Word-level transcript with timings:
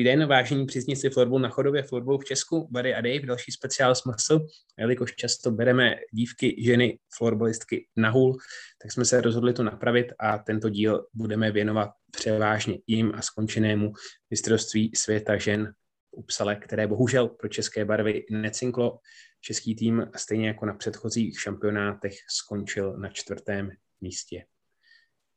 Dobrý 0.00 0.10
den, 0.10 0.28
vážení 0.28 0.66
příznivci 0.66 1.10
florbalu 1.10 1.38
na 1.38 1.48
chodově, 1.48 1.82
florbalu 1.82 2.18
v 2.18 2.24
Česku, 2.24 2.68
Barry 2.70 2.94
a 2.94 3.00
Dave, 3.00 3.26
další 3.26 3.52
speciál 3.52 3.94
smysl. 3.94 4.46
Jelikož 4.78 5.14
často 5.14 5.50
bereme 5.50 5.96
dívky, 6.12 6.56
ženy, 6.64 6.98
florbalistky 7.16 7.86
na 7.96 8.10
hůl, 8.10 8.36
tak 8.82 8.92
jsme 8.92 9.04
se 9.04 9.20
rozhodli 9.20 9.52
to 9.52 9.62
napravit 9.62 10.12
a 10.18 10.38
tento 10.38 10.68
díl 10.68 11.06
budeme 11.14 11.52
věnovat 11.52 11.90
převážně 12.10 12.78
jim 12.86 13.12
a 13.14 13.22
skončenému 13.22 13.92
mistrovství 14.30 14.92
světa 14.94 15.36
žen 15.36 15.72
v 16.10 16.16
Upsale, 16.16 16.56
které 16.56 16.86
bohužel 16.86 17.28
pro 17.28 17.48
české 17.48 17.84
barvy 17.84 18.24
necinklo. 18.30 18.98
Český 19.40 19.74
tým 19.74 20.06
stejně 20.16 20.48
jako 20.48 20.66
na 20.66 20.74
předchozích 20.74 21.40
šampionátech 21.40 22.14
skončil 22.28 22.96
na 22.96 23.08
čtvrtém 23.08 23.70
místě. 24.00 24.44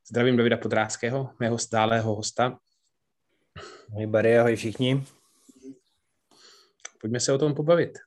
Zdravím 0.09 0.37
Davida 0.37 0.57
Podráckého, 0.57 1.29
mého 1.39 1.57
stálého 1.57 2.15
hosta, 2.15 2.59
Ahoj 3.91 4.07
Barry, 4.07 4.37
ahoj 4.37 4.55
všichni. 4.55 5.03
Pojďme 7.01 7.19
se 7.19 7.33
o 7.33 7.37
tom 7.37 7.55
pobavit. 7.55 7.99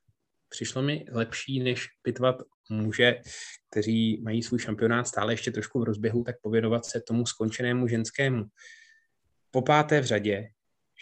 Přišlo 0.49 0.83
mi 0.83 1.05
lepší, 1.13 1.61
než 1.61 1.87
pitvat 2.03 2.37
muže, 2.71 3.21
kteří 3.71 4.23
mají 4.23 4.43
svůj 4.43 4.59
šampionát 4.59 5.09
stále 5.09 5.33
ještě 5.33 5.51
trošku 5.51 5.81
v 5.81 5.85
rozběhu, 5.85 6.25
tak 6.25 6.37
pověnovat 6.43 6.87
se 6.87 7.01
tomu 7.01 7.27
skončenému 7.27 7.89
ženskému. 7.89 8.45
Po 9.51 9.63
páté 9.63 10.01
v 10.01 10.05
řadě 10.05 10.49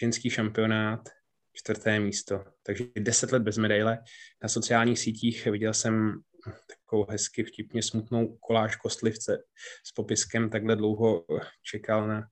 ženský 0.01 0.31
šampionát, 0.31 1.09
čtvrté 1.53 2.01
místo. 2.01 2.45
Takže 2.63 2.85
deset 2.99 3.33
let 3.33 3.43
bez 3.43 3.59
medaile. 3.59 3.99
Na 4.43 4.49
sociálních 4.49 4.99
sítích 4.99 5.47
viděl 5.47 5.75
jsem 5.75 6.21
takovou 6.69 7.07
hezky 7.11 7.45
vtipně 7.45 7.83
smutnou 7.83 8.37
koláž 8.37 8.77
kostlivce 8.77 9.39
s 9.87 9.93
popiskem 9.93 10.51
takhle 10.51 10.77
dlouho 10.77 11.25
čekal 11.63 12.09
na 12.09 12.29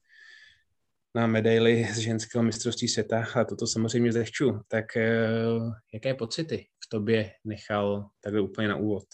na 1.15 1.27
medaily 1.27 1.89
z 1.93 1.99
ženského 1.99 2.45
mistrovství 2.45 2.89
světa 2.89 3.27
a 3.35 3.45
toto 3.45 3.67
samozřejmě 3.67 4.13
zechču. 4.13 4.61
Tak 4.69 4.97
eh, 4.97 5.29
jaké 5.95 6.15
pocity 6.15 6.67
v 6.85 6.89
tobě 6.89 7.33
nechal 7.45 8.09
takhle 8.21 8.41
úplně 8.41 8.69
na 8.69 8.77
úvod 8.77 9.05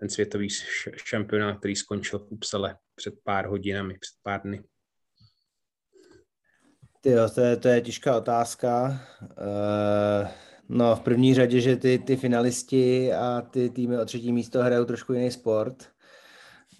ten 0.00 0.08
světový 0.08 0.48
šampionát, 0.96 1.58
který 1.58 1.76
skončil 1.76 2.18
v 2.18 2.26
Upsale 2.32 2.76
před 2.94 3.14
pár 3.24 3.46
hodinami, 3.46 3.94
před 3.94 4.14
pár 4.22 4.42
dny? 4.42 4.62
Tyjo, 7.00 7.28
to 7.28 7.40
je, 7.40 7.56
to 7.56 7.68
je 7.68 7.80
těžká 7.80 8.16
otázka. 8.16 9.00
Uh, 9.20 10.28
no, 10.68 10.96
v 10.96 11.00
první 11.00 11.34
řadě, 11.34 11.60
že 11.60 11.76
ty, 11.76 11.98
ty 11.98 12.16
finalisti 12.16 13.12
a 13.12 13.40
ty 13.40 13.70
týmy 13.70 13.98
o 13.98 14.04
třetí 14.04 14.32
místo 14.32 14.62
hrajou 14.62 14.84
trošku 14.84 15.12
jiný 15.12 15.30
sport. 15.30 15.88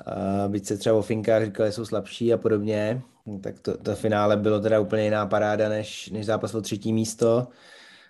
Uh, 0.06 0.52
byť 0.52 0.66
se 0.66 0.76
třeba 0.76 0.96
o 0.96 1.02
Finkách 1.02 1.44
říkali, 1.44 1.72
jsou 1.72 1.84
slabší 1.84 2.32
a 2.32 2.38
podobně, 2.38 3.02
tak 3.42 3.60
to, 3.60 3.76
to 3.78 3.96
finále 3.96 4.36
bylo 4.36 4.60
teda 4.60 4.80
úplně 4.80 5.04
jiná 5.04 5.26
paráda 5.26 5.68
než, 5.68 6.10
než 6.10 6.26
zápas 6.26 6.54
o 6.54 6.60
třetí 6.60 6.92
místo, 6.92 7.48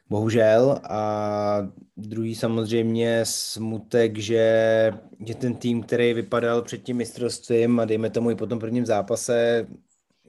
bohužel. 0.08 0.80
A 0.84 1.68
druhý 1.96 2.34
samozřejmě 2.34 3.20
smutek, 3.24 4.18
že, 4.18 4.92
že 5.26 5.34
ten 5.34 5.54
tým, 5.54 5.82
který 5.82 6.14
vypadal 6.14 6.62
před 6.62 6.82
tím 6.82 6.96
mistrovstvím 6.96 7.80
a 7.80 7.84
dejme 7.84 8.10
tomu 8.10 8.30
i 8.30 8.34
po 8.34 8.46
tom 8.46 8.58
prvním 8.58 8.86
zápase, 8.86 9.66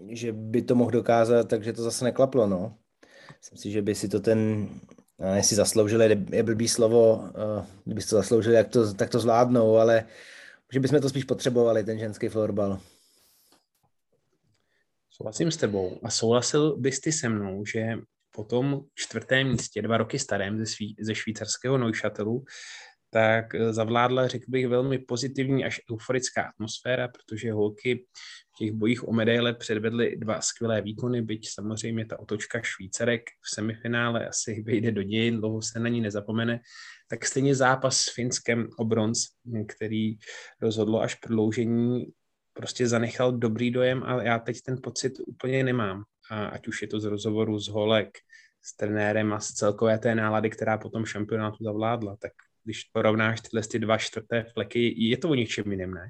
že 0.08 0.32
by 0.32 0.62
to 0.62 0.76
mohl 0.76 0.92
dokázat, 0.92 1.48
takže 1.48 1.74
to 1.74 1.84
zase 1.84 2.06
neklaplo, 2.06 2.48
no. 2.48 2.74
Myslím 3.42 3.58
si, 3.58 3.72
že 3.72 3.82
by 3.82 3.96
si 3.96 4.08
to 4.10 4.20
ten, 4.20 4.70
jestli 5.36 5.56
zasloužili, 5.56 6.26
je 6.32 6.44
blbý 6.44 6.68
slovo, 6.68 7.30
kdyby 7.86 8.02
to 8.02 8.16
zasloužili, 8.16 8.56
jak 8.56 8.68
to, 8.68 8.94
tak 8.94 9.10
to 9.10 9.20
zvládnou, 9.20 9.78
ale 9.78 10.06
že 10.74 10.80
bychom 10.80 11.02
to 11.02 11.10
spíš 11.10 11.24
potřebovali, 11.24 11.84
ten 11.84 12.00
ženský 12.00 12.28
florbal. 12.28 12.80
Souhlasím 15.22 15.52
s 15.52 15.58
tebou 15.58 16.00
a 16.04 16.10
souhlasil 16.10 16.78
bys 16.78 17.00
ty 17.00 17.12
se 17.12 17.30
mnou, 17.30 17.66
že 17.66 17.96
po 18.36 18.44
tom 18.44 18.82
čtvrtém 18.96 19.48
místě, 19.48 19.82
dva 19.82 19.98
roky 19.98 20.20
starém 20.20 20.66
ze, 20.66 20.74
šví, 20.74 20.96
ze 21.00 21.16
švýcarského 21.16 21.78
Neuschattelu, 21.78 22.44
tak 23.10 23.56
eh, 23.56 23.74
zavládla, 23.74 24.28
řekl 24.28 24.46
bych, 24.48 24.68
velmi 24.68 25.00
pozitivní 25.00 25.66
až 25.66 25.82
euforická 25.92 26.44
atmosféra, 26.44 27.08
protože 27.08 27.52
holky 27.52 28.06
v 28.56 28.58
těch 28.60 28.72
bojích 28.72 29.08
o 29.08 29.14
medaile 29.14 29.54
předvedly 29.54 30.16
dva 30.18 30.42
skvělé 30.42 30.82
výkony, 30.82 31.22
byť 31.22 31.50
samozřejmě 31.50 32.06
ta 32.06 32.20
otočka 32.20 32.62
Švýcarek 32.62 33.22
v 33.42 33.56
semifinále 33.56 34.28
asi 34.28 34.64
vyjde 34.66 34.92
do 34.92 35.04
dějin, 35.04 35.40
dlouho 35.40 35.62
se 35.62 35.80
na 35.80 35.90
ní 35.90 36.02
nezapomene, 36.02 36.60
tak 37.10 37.26
stejně 37.26 37.56
zápas 37.56 37.98
s 37.98 38.14
Finskem 38.14 38.68
o 38.78 38.86
bronz, 38.86 39.20
který 39.68 40.18
rozhodlo 40.62 41.02
až 41.02 41.16
prodloužení, 41.16 42.06
prostě 42.54 42.88
zanechal 42.88 43.32
dobrý 43.32 43.72
dojem, 43.72 44.04
ale 44.06 44.26
já 44.26 44.40
teď 44.40 44.62
ten 44.62 44.78
pocit 44.84 45.14
úplně 45.28 45.64
nemám. 45.64 46.04
A 46.32 46.46
ať 46.46 46.68
už 46.68 46.82
je 46.82 46.88
to 46.88 47.00
z 47.00 47.06
rozhovoru 47.06 47.60
s 47.60 47.68
Holek, 47.68 48.18
s 48.62 48.76
trenérem 48.76 49.34
a 49.34 49.40
z 49.40 49.48
celkové 49.48 49.98
té 50.00 50.16
nálady, 50.16 50.50
která 50.50 50.78
potom 50.78 51.06
šampionátu 51.06 51.64
zavládla, 51.64 52.16
tak 52.20 52.32
když 52.64 52.84
porovnáš 52.84 53.42
tyhle 53.42 53.62
ty 53.62 53.80
dva 53.80 53.98
čtvrté 53.98 54.46
fleky, 54.54 54.94
je 54.98 55.18
to 55.18 55.30
o 55.30 55.36
něčem 55.36 55.72
jiném, 55.72 55.94
ne? 55.94 56.10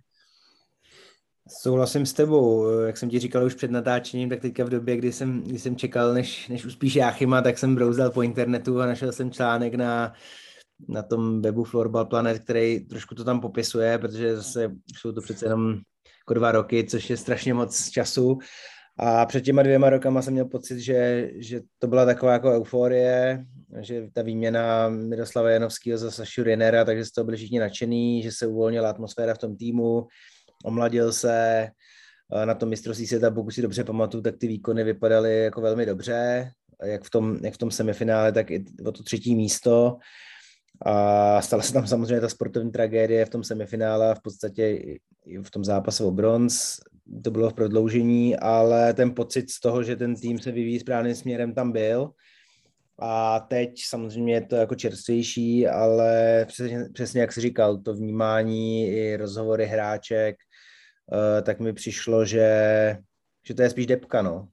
Souhlasím 1.61 2.05
s 2.05 2.13
tebou. 2.13 2.69
Jak 2.81 2.97
jsem 2.97 3.09
ti 3.09 3.19
říkal 3.19 3.45
už 3.45 3.55
před 3.55 3.71
natáčením, 3.71 4.29
tak 4.29 4.41
teďka 4.41 4.63
v 4.63 4.69
době, 4.69 4.97
kdy 4.97 5.11
jsem, 5.11 5.43
kdy 5.43 5.59
jsem 5.59 5.75
čekal, 5.75 6.13
než, 6.13 6.47
než 6.47 6.65
uspíš 6.65 6.95
Jáchyma, 6.95 7.41
tak 7.41 7.57
jsem 7.57 7.75
brouzdal 7.75 8.11
po 8.11 8.21
internetu 8.21 8.81
a 8.81 8.85
našel 8.85 9.11
jsem 9.11 9.31
článek 9.31 9.75
na, 9.75 10.13
na 10.87 11.03
tom 11.03 11.41
webu 11.41 11.63
Florbal 11.63 12.05
Planet, 12.05 12.43
který 12.43 12.79
trošku 12.79 13.15
to 13.15 13.23
tam 13.23 13.41
popisuje, 13.41 13.97
protože 13.97 14.35
zase 14.35 14.71
jsou 14.95 15.11
to 15.11 15.21
přece 15.21 15.45
jenom 15.45 15.79
jako 16.29 16.39
dva 16.39 16.51
roky, 16.51 16.83
což 16.83 17.09
je 17.09 17.17
strašně 17.17 17.53
moc 17.53 17.89
času. 17.89 18.37
A 18.97 19.25
před 19.25 19.41
těma 19.41 19.63
dvěma 19.63 19.89
rokama 19.89 20.21
jsem 20.21 20.33
měl 20.33 20.45
pocit, 20.45 20.79
že, 20.79 21.29
že 21.35 21.61
to 21.79 21.87
byla 21.87 22.05
taková 22.05 22.33
jako 22.33 22.51
euforie, 22.51 23.45
že 23.81 24.07
ta 24.13 24.21
výměna 24.21 24.89
Miroslava 24.89 25.49
Janovského 25.49 25.97
za 25.97 26.11
Sašu 26.11 26.43
Rinera, 26.43 26.85
takže 26.85 27.05
z 27.05 27.11
toho 27.11 27.25
byli 27.25 27.37
všichni 27.37 27.59
nadšený, 27.59 28.23
že 28.23 28.31
se 28.31 28.47
uvolnila 28.47 28.89
atmosféra 28.89 29.33
v 29.33 29.37
tom 29.37 29.57
týmu, 29.57 30.07
omladil 30.65 31.13
se, 31.13 31.67
na 32.45 32.53
tom 32.53 32.69
mistrovství 32.69 33.07
světa, 33.07 33.31
pokud 33.31 33.51
si 33.51 33.61
dobře 33.61 33.83
pamatuju, 33.83 34.23
tak 34.23 34.37
ty 34.37 34.47
výkony 34.47 34.83
vypadaly 34.83 35.43
jako 35.43 35.61
velmi 35.61 35.85
dobře, 35.85 36.51
jak 36.85 37.03
v 37.03 37.09
tom, 37.09 37.37
jak 37.43 37.53
v 37.53 37.57
tom 37.57 37.71
semifinále, 37.71 38.31
tak 38.31 38.51
i 38.51 38.65
o 38.85 38.91
to 38.91 39.03
třetí 39.03 39.35
místo. 39.35 39.97
A 40.85 41.41
stala 41.41 41.63
se 41.63 41.73
tam 41.73 41.87
samozřejmě 41.87 42.21
ta 42.21 42.29
sportovní 42.29 42.71
tragédie 42.71 43.25
v 43.25 43.29
tom 43.29 43.43
semifinále, 43.43 44.15
v 44.15 44.21
podstatě 44.21 44.81
v 45.43 45.51
tom 45.51 45.63
zápase 45.63 46.03
o 46.03 46.11
bronz, 46.11 46.79
to 47.23 47.31
bylo 47.31 47.49
v 47.49 47.53
prodloužení, 47.53 48.37
ale 48.37 48.93
ten 48.93 49.15
pocit 49.15 49.51
z 49.51 49.59
toho, 49.59 49.83
že 49.83 49.95
ten 49.95 50.15
tým 50.15 50.39
se 50.39 50.51
vyvíjí 50.51 50.79
správným 50.79 51.15
směrem, 51.15 51.53
tam 51.53 51.71
byl. 51.71 52.11
A 52.99 53.39
teď 53.39 53.69
samozřejmě 53.87 54.33
je 54.33 54.41
to 54.41 54.55
jako 54.55 54.75
čerstvější, 54.75 55.67
ale 55.67 56.45
přesně, 56.47 56.85
přesně 56.93 57.21
jak 57.21 57.33
jsi 57.33 57.41
říkal, 57.41 57.77
to 57.77 57.93
vnímání 57.93 58.87
i 58.87 59.15
rozhovory 59.15 59.65
hráček, 59.65 60.35
uh, 61.11 61.43
tak 61.43 61.59
mi 61.59 61.73
přišlo, 61.73 62.25
že, 62.25 62.97
že 63.47 63.53
to 63.53 63.61
je 63.61 63.69
spíš 63.69 63.87
depka, 63.87 64.21
no, 64.21 64.47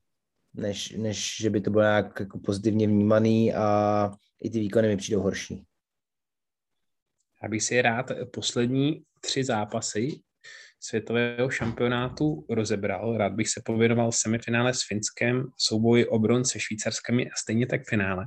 než, 0.55 0.91
než 0.91 1.37
že 1.41 1.51
by 1.51 1.61
to 1.61 1.71
bylo 1.71 1.83
nějak 1.83 2.21
jako 2.21 2.39
pozitivně 2.39 2.87
vnímaný 2.87 3.55
a 3.55 4.11
i 4.43 4.51
ty 4.51 4.61
výkony 4.61 4.89
mi 4.89 4.97
přijdou 4.97 5.21
horší. 5.21 5.65
Já 7.43 7.49
bych 7.49 7.63
si 7.63 7.83
rád 7.83 8.13
poslední 8.33 9.03
tři 9.21 9.45
zápasy 9.45 10.21
světového 10.81 11.51
šampionátu 11.51 12.47
rozebral. 12.51 13.17
Rád 13.17 13.33
bych 13.33 13.49
se 13.49 13.63
pověnoval 13.65 14.13
semifinále 14.13 14.75
s 14.75 14.83
Finskem, 14.89 15.45
souboji 15.57 16.07
o 16.07 16.45
se 16.45 16.61
Švýcarskými 16.61 17.31
a 17.31 17.35
stejně 17.37 17.67
tak 17.67 17.89
finále. 17.89 18.27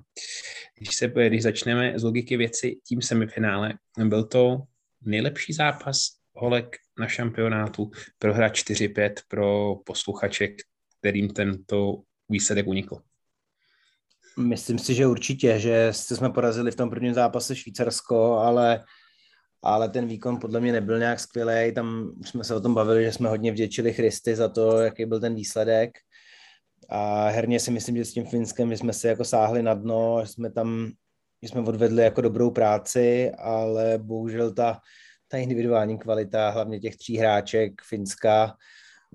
Když, 0.77 0.95
se, 0.95 1.07
když 1.27 1.43
začneme 1.43 1.93
z 1.99 2.03
logiky 2.03 2.37
věci 2.37 2.75
tím 2.87 3.01
semifinále, 3.01 3.73
byl 4.03 4.23
to 4.23 4.57
nejlepší 5.01 5.53
zápas 5.53 5.99
holek 6.33 6.77
na 6.99 7.07
šampionátu, 7.07 7.91
prohra 8.19 8.47
4-5 8.47 9.13
pro 9.27 9.75
posluchače, 9.85 10.47
kterým 10.99 11.29
tento 11.29 11.95
výsledek 12.29 12.67
unikl. 12.67 12.97
Myslím 14.37 14.79
si, 14.79 14.93
že 14.93 15.07
určitě, 15.07 15.59
že 15.59 15.89
jsme 15.93 16.29
porazili 16.29 16.71
v 16.71 16.75
tom 16.75 16.89
prvním 16.89 17.13
zápase 17.13 17.55
Švýcarsko, 17.55 18.37
ale 18.37 18.83
ale 19.61 19.89
ten 19.89 20.07
výkon 20.07 20.39
podle 20.39 20.59
mě 20.59 20.71
nebyl 20.71 20.99
nějak 20.99 21.19
skvělý. 21.19 21.73
Tam 21.73 22.11
jsme 22.25 22.43
se 22.43 22.55
o 22.55 22.61
tom 22.61 22.73
bavili, 22.73 23.03
že 23.03 23.11
jsme 23.11 23.29
hodně 23.29 23.51
vděčili 23.51 23.93
Christy 23.93 24.35
za 24.35 24.49
to, 24.49 24.77
jaký 24.77 25.05
byl 25.05 25.19
ten 25.19 25.35
výsledek. 25.35 25.97
A 26.89 27.29
herně 27.29 27.59
si 27.59 27.71
myslím, 27.71 27.97
že 27.97 28.05
s 28.05 28.13
tím 28.13 28.25
Finskem 28.25 28.71
jsme 28.71 28.93
si 28.93 29.07
jako 29.07 29.25
sáhli 29.25 29.63
na 29.63 29.73
dno, 29.73 30.25
jsme 30.25 30.51
tam, 30.51 30.91
že 31.41 31.49
jsme 31.49 31.61
odvedli 31.61 32.03
jako 32.03 32.21
dobrou 32.21 32.51
práci, 32.51 33.31
ale 33.37 33.97
bohužel 33.97 34.53
ta, 34.53 34.79
ta 35.27 35.37
individuální 35.37 35.97
kvalita, 35.97 36.49
hlavně 36.49 36.79
těch 36.79 36.97
tří 36.97 37.17
hráček 37.17 37.81
Finska, 37.89 38.53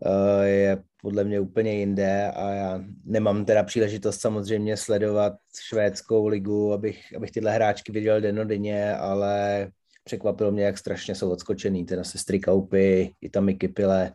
eh, 0.07 0.47
je 0.49 0.83
podle 1.03 1.25
mě 1.25 1.41
úplně 1.41 1.75
jinde 1.75 2.31
a 2.31 2.51
já 2.51 2.81
nemám 3.05 3.45
teda 3.45 3.63
příležitost 3.63 4.21
samozřejmě 4.21 4.77
sledovat 4.77 5.33
švédskou 5.61 6.27
ligu, 6.27 6.73
abych, 6.73 7.17
abych 7.17 7.31
tyhle 7.31 7.53
hráčky 7.53 7.93
viděl 7.93 8.21
denodenně, 8.21 8.95
ale 8.95 9.69
překvapilo 10.05 10.53
mě, 10.53 10.65
jak 10.65 10.79
strašně 10.79 11.15
jsou 11.15 11.31
odskočený, 11.31 11.85
teda 11.85 12.05
sestry 12.05 12.41
Kaupy, 12.41 13.15
i 13.21 13.31
tam 13.31 13.49
i 13.49 13.55
Kypile 13.55 14.13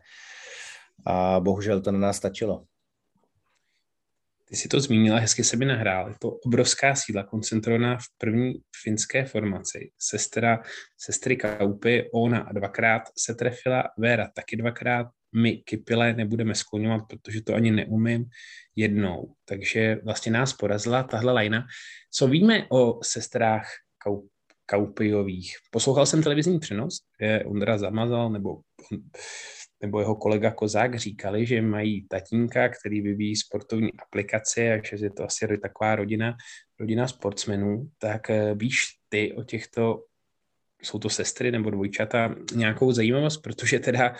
a 1.06 1.40
bohužel 1.40 1.80
to 1.80 1.92
na 1.92 1.98
nás 1.98 2.16
stačilo. 2.16 2.64
Ty 4.44 4.56
si 4.56 4.68
to 4.68 4.80
zmínila, 4.80 5.18
hezky 5.18 5.44
se 5.44 5.56
mi 5.56 5.64
nahrál. 5.64 6.08
Je 6.08 6.14
to 6.20 6.30
obrovská 6.30 6.94
síla 6.94 7.22
koncentrovaná 7.22 7.96
v 7.96 8.04
první 8.18 8.54
finské 8.82 9.24
formaci. 9.24 9.90
Sestra, 9.98 10.62
sestry 10.98 11.36
Kaupy, 11.36 12.10
ona 12.14 12.48
dvakrát 12.52 13.02
se 13.18 13.34
trefila, 13.34 13.84
Vera 13.98 14.28
taky 14.34 14.56
dvakrát, 14.56 15.06
my 15.34 15.56
Kypile 15.56 16.12
nebudeme 16.12 16.54
skloňovat, 16.54 17.02
protože 17.08 17.42
to 17.42 17.54
ani 17.54 17.70
neumím 17.70 18.24
jednou. 18.76 19.34
Takže 19.44 19.98
vlastně 20.04 20.32
nás 20.32 20.52
porazila 20.52 21.02
tahle 21.02 21.32
lajna. 21.32 21.66
Co 22.10 22.28
víme 22.28 22.66
o 22.70 23.04
sestrách 23.04 23.66
Kaup, 23.98 24.30
Kaupijových? 24.70 25.56
Poslouchal 25.70 26.06
jsem 26.06 26.22
televizní 26.22 26.58
přenos, 26.58 26.98
kde 27.18 27.44
Ondra 27.44 27.78
Zamazal 27.78 28.30
nebo 28.30 28.60
nebo 29.82 30.00
jeho 30.00 30.14
kolega 30.14 30.50
Kozák 30.50 30.98
říkali, 30.98 31.46
že 31.46 31.62
mají 31.62 32.06
tatínka, 32.08 32.68
který 32.68 33.00
vyvíjí 33.00 33.36
sportovní 33.36 33.90
aplikace 33.98 34.72
a 34.72 34.96
že 34.96 35.04
je 35.04 35.10
to 35.10 35.24
asi 35.24 35.58
taková 35.62 35.96
rodina, 35.96 36.36
rodina 36.80 37.08
sportsmenů, 37.08 37.90
tak 37.98 38.30
eh, 38.30 38.54
víš 38.54 38.86
ty 39.08 39.32
o 39.32 39.44
těchto, 39.44 40.04
jsou 40.82 40.98
to 40.98 41.08
sestry 41.08 41.50
nebo 41.50 41.70
dvojčata, 41.70 42.34
nějakou 42.54 42.92
zajímavost, 42.92 43.36
protože 43.36 43.78
teda 43.78 44.14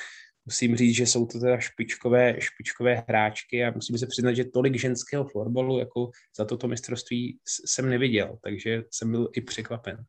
musím 0.44 0.76
říct, 0.76 0.96
že 0.96 1.06
jsou 1.06 1.26
to 1.26 1.41
teda 1.41 1.58
špičkové, 1.58 2.41
špičkové 2.41 3.05
hráčky 3.08 3.64
a 3.64 3.70
musím 3.70 3.99
se 3.99 4.06
přiznat, 4.06 4.32
že 4.32 4.44
tolik 4.44 4.75
ženského 4.75 5.25
florbalu 5.25 5.79
jako 5.79 6.11
za 6.37 6.44
toto 6.44 6.69
mistrovství 6.69 7.38
jsem 7.67 7.88
neviděl, 7.88 8.38
takže 8.43 8.82
jsem 8.91 9.11
byl 9.11 9.31
i 9.32 9.41
překvapen. 9.41 10.05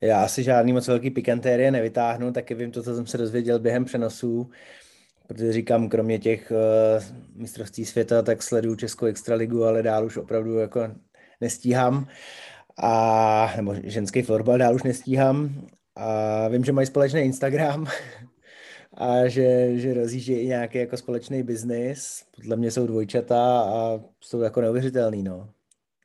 Já 0.00 0.24
asi 0.24 0.42
žádný 0.42 0.72
moc 0.72 0.88
velký 0.88 1.10
pikantérie 1.10 1.70
nevytáhnu, 1.70 2.32
taky 2.32 2.54
vím 2.54 2.70
to, 2.70 2.82
co 2.82 2.94
jsem 2.94 3.06
se 3.06 3.18
dozvěděl 3.18 3.58
během 3.58 3.84
přenosů, 3.84 4.50
protože 5.26 5.52
říkám, 5.52 5.88
kromě 5.88 6.18
těch 6.18 6.52
uh, 6.52 7.04
mistrovství 7.34 7.84
světa, 7.84 8.22
tak 8.22 8.42
sleduju 8.42 8.76
Českou 8.76 9.06
extraligu, 9.06 9.64
ale 9.64 9.82
dál 9.82 10.06
už 10.06 10.16
opravdu 10.16 10.58
jako 10.58 10.80
nestíhám. 11.40 12.08
A, 12.76 13.52
nebo 13.56 13.74
ženský 13.84 14.22
florbal 14.22 14.58
dál 14.58 14.74
už 14.74 14.82
nestíhám. 14.82 15.66
A 15.96 16.48
vím, 16.48 16.64
že 16.64 16.72
mají 16.72 16.86
společný 16.86 17.20
Instagram 17.20 17.86
a 18.94 19.28
že, 19.28 19.78
že 19.78 19.94
rozjíždí 19.94 20.32
i 20.32 20.46
nějaký 20.46 20.78
jako 20.78 20.96
společný 20.96 21.42
biznis. 21.42 22.24
Podle 22.36 22.56
mě 22.56 22.70
jsou 22.70 22.86
dvojčata 22.86 23.60
a 23.60 24.00
jsou 24.20 24.40
jako 24.40 24.60
neuvěřitelný, 24.60 25.22
no. 25.22 25.53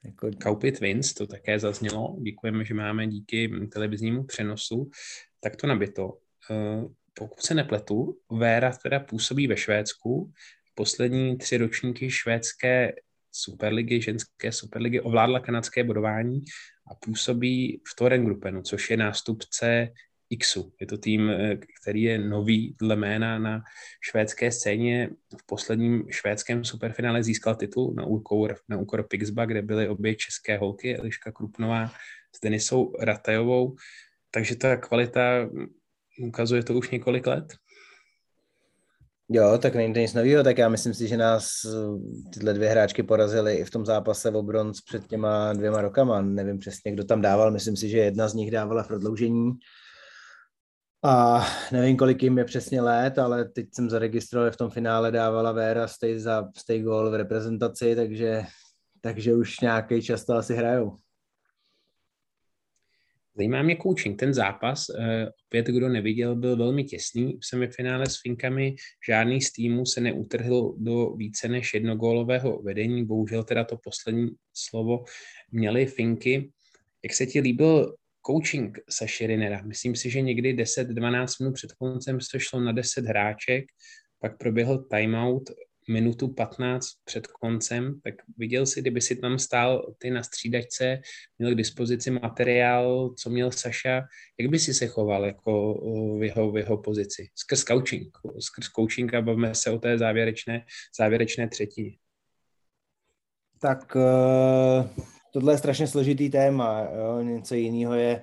Jako... 0.06 0.32
Kaupy 0.44 0.72
Twins, 0.72 1.14
to 1.14 1.28
také 1.28 1.60
zaznělo. 1.60 2.18
Děkujeme, 2.22 2.66
že 2.66 2.74
máme 2.74 3.08
díky 3.08 3.52
televiznímu 3.74 4.24
přenosu 4.24 4.92
tak 5.40 5.56
to 5.56 5.68
nabito. 5.68 6.18
Eh, 6.52 6.84
pokud 7.14 7.42
se 7.42 7.54
nepletu, 7.54 8.18
Vera 8.32 8.72
teda 8.84 9.00
působí 9.00 9.48
ve 9.48 9.58
Švédsku. 9.58 10.32
Poslední 10.76 11.38
tři 11.38 11.58
ročníky 11.58 12.12
švédské 12.12 12.94
superligy, 13.32 14.02
ženské 14.02 14.52
superligy, 14.52 15.02
ovládla 15.02 15.40
kanadské 15.40 15.84
bodování 15.84 16.42
a 16.92 16.96
působí 16.96 17.82
v 17.88 17.96
Torengrupenu, 17.96 18.62
což 18.62 18.90
je 18.90 18.98
nástupce 18.98 19.88
Xu. 20.38 20.72
Je 20.80 20.88
to 20.88 20.98
tým, 20.98 21.30
eh, 21.30 21.58
který 21.82 22.02
je 22.02 22.20
nový 22.20 22.76
dle 22.82 22.96
jména 22.96 23.40
na 23.40 23.62
švédské 24.02 24.52
scéně. 24.52 25.10
V 25.42 25.46
posledním 25.46 26.06
švédském 26.10 26.66
superfinále 26.66 27.24
získal 27.24 27.56
titul 27.56 27.94
na 27.94 28.06
úkor, 28.06 28.56
na 28.70 28.78
úkor 28.78 29.08
Pixba, 29.08 29.46
kde 29.46 29.62
byly 29.62 29.88
obě 29.88 30.16
české 30.16 30.58
holky, 30.58 30.98
Eliška 30.98 31.32
Krupnová 31.32 31.92
s 32.36 32.40
Denisou 32.42 32.94
Ratajovou. 33.00 33.76
Takže 34.32 34.56
ta 34.56 34.78
kvalita 34.78 35.22
hm, 35.44 35.68
ukazuje 36.28 36.64
to 36.64 36.74
už 36.74 36.90
několik 36.90 37.28
let. 37.28 37.54
Jo, 39.32 39.58
tak 39.62 39.76
není 39.76 39.94
to 39.94 40.00
nic 40.00 40.14
nového, 40.14 40.44
tak 40.44 40.58
já 40.58 40.70
myslím 40.70 40.94
si, 40.94 41.08
že 41.08 41.18
nás 41.18 41.52
eh, 41.66 42.30
tyhle 42.34 42.54
dvě 42.54 42.70
hráčky 42.70 43.04
porazily 43.04 43.56
i 43.56 43.64
v 43.64 43.70
tom 43.70 43.86
zápase 43.86 44.32
o 44.32 44.44
bronz 44.44 44.82
před 44.82 45.08
těma 45.08 45.54
dvěma 45.54 45.82
rokama. 45.82 46.22
Nevím 46.22 46.58
přesně, 46.58 46.92
kdo 46.92 47.04
tam 47.04 47.22
dával, 47.22 47.52
myslím 47.52 47.78
si, 47.78 47.90
že 47.90 47.98
jedna 47.98 48.28
z 48.28 48.34
nich 48.34 48.52
dávala 48.52 48.84
v 48.84 48.88
prodloužení 48.88 49.52
a 51.04 51.46
nevím, 51.72 51.98
kolik 51.98 52.24
jim 52.24 52.38
je 52.38 52.46
přesně 52.46 52.82
let, 52.82 53.20
ale 53.20 53.46
teď 53.46 53.68
jsem 53.74 53.90
zaregistroval, 53.90 54.52
v 54.52 54.58
tom 54.58 54.70
finále 54.70 55.12
dávala 55.12 55.52
Vera 55.52 55.88
stay 55.88 56.20
za 56.20 56.50
stay 56.58 56.82
goal 56.82 57.12
v 57.12 57.16
reprezentaci, 57.16 57.96
takže, 57.96 58.44
takže 59.02 59.36
už 59.36 59.60
nějaký 59.60 60.02
čas 60.02 60.26
to 60.26 60.34
asi 60.34 60.56
hrajou. 60.56 60.98
Zajímá 63.40 63.62
mě 63.62 63.78
coaching. 63.84 64.20
Ten 64.20 64.34
zápas, 64.34 64.86
eh, 64.90 65.28
opět 65.48 65.66
kdo 65.66 65.90
neviděl, 65.90 66.36
byl 66.36 66.58
velmi 66.58 66.84
těsný. 66.84 67.38
V 67.38 67.46
semifinále 67.46 68.06
s 68.06 68.22
Finkami 68.22 68.76
žádný 69.08 69.42
z 69.42 69.52
týmů 69.52 69.86
se 69.86 70.02
neutrhl 70.02 70.76
do 70.78 71.10
více 71.10 71.48
než 71.48 71.74
jednogólového 71.74 72.62
vedení. 72.62 73.06
Bohužel 73.06 73.44
teda 73.44 73.64
to 73.64 73.78
poslední 73.78 74.30
slovo 74.54 75.04
měli 75.52 75.86
Finky. 75.86 76.52
Jak 77.04 77.14
se 77.14 77.26
ti 77.26 77.40
líbil 77.40 77.96
coaching 78.28 78.78
se 78.90 79.08
Shirinera. 79.08 79.62
Myslím 79.62 79.96
si, 79.96 80.10
že 80.10 80.22
někdy 80.22 80.54
10-12 80.54 81.28
minut 81.40 81.54
před 81.54 81.72
koncem 81.72 82.22
se 82.22 82.40
šlo 82.40 82.60
na 82.60 82.72
10 82.72 83.06
hráček, 83.06 83.66
pak 84.20 84.38
proběhl 84.38 84.84
timeout 84.84 85.50
minutu 85.90 86.28
15 86.28 86.86
před 87.04 87.28
koncem, 87.28 88.02
tak 88.04 88.14
viděl 88.38 88.66
si, 88.66 88.82
kdyby 88.82 89.02
si 89.02 89.16
tam 89.16 89.40
stál 89.40 89.94
ty 89.98 90.12
na 90.12 90.24
střídačce, 90.24 91.02
měl 91.40 91.52
k 91.52 91.58
dispozici 91.58 92.12
materiál, 92.12 93.14
co 93.18 93.30
měl 93.30 93.52
Saša, 93.52 94.02
jak 94.40 94.50
by 94.50 94.60
si 94.60 94.74
se 94.74 94.88
choval 94.88 95.26
jako 95.26 95.74
v 96.20 96.24
jeho, 96.24 96.52
v 96.52 96.58
jeho 96.58 96.78
pozici? 96.78 97.28
Skrz 97.36 97.64
coaching, 97.64 98.18
skrz 98.40 98.68
coaching 98.68 99.14
a 99.14 99.22
bavíme 99.22 99.56
se 99.56 99.72
o 99.72 99.80
té 99.80 99.98
závěrečné, 99.98 100.66
závěrečné 100.98 101.50
třetí. 101.50 102.00
Tak 103.62 103.96
uh 103.96 105.10
tohle 105.32 105.54
je 105.54 105.58
strašně 105.58 105.88
složitý 105.88 106.30
téma. 106.30 106.88
Jo? 106.96 107.22
Něco 107.22 107.56
jiného 107.56 107.94
je, 107.94 108.22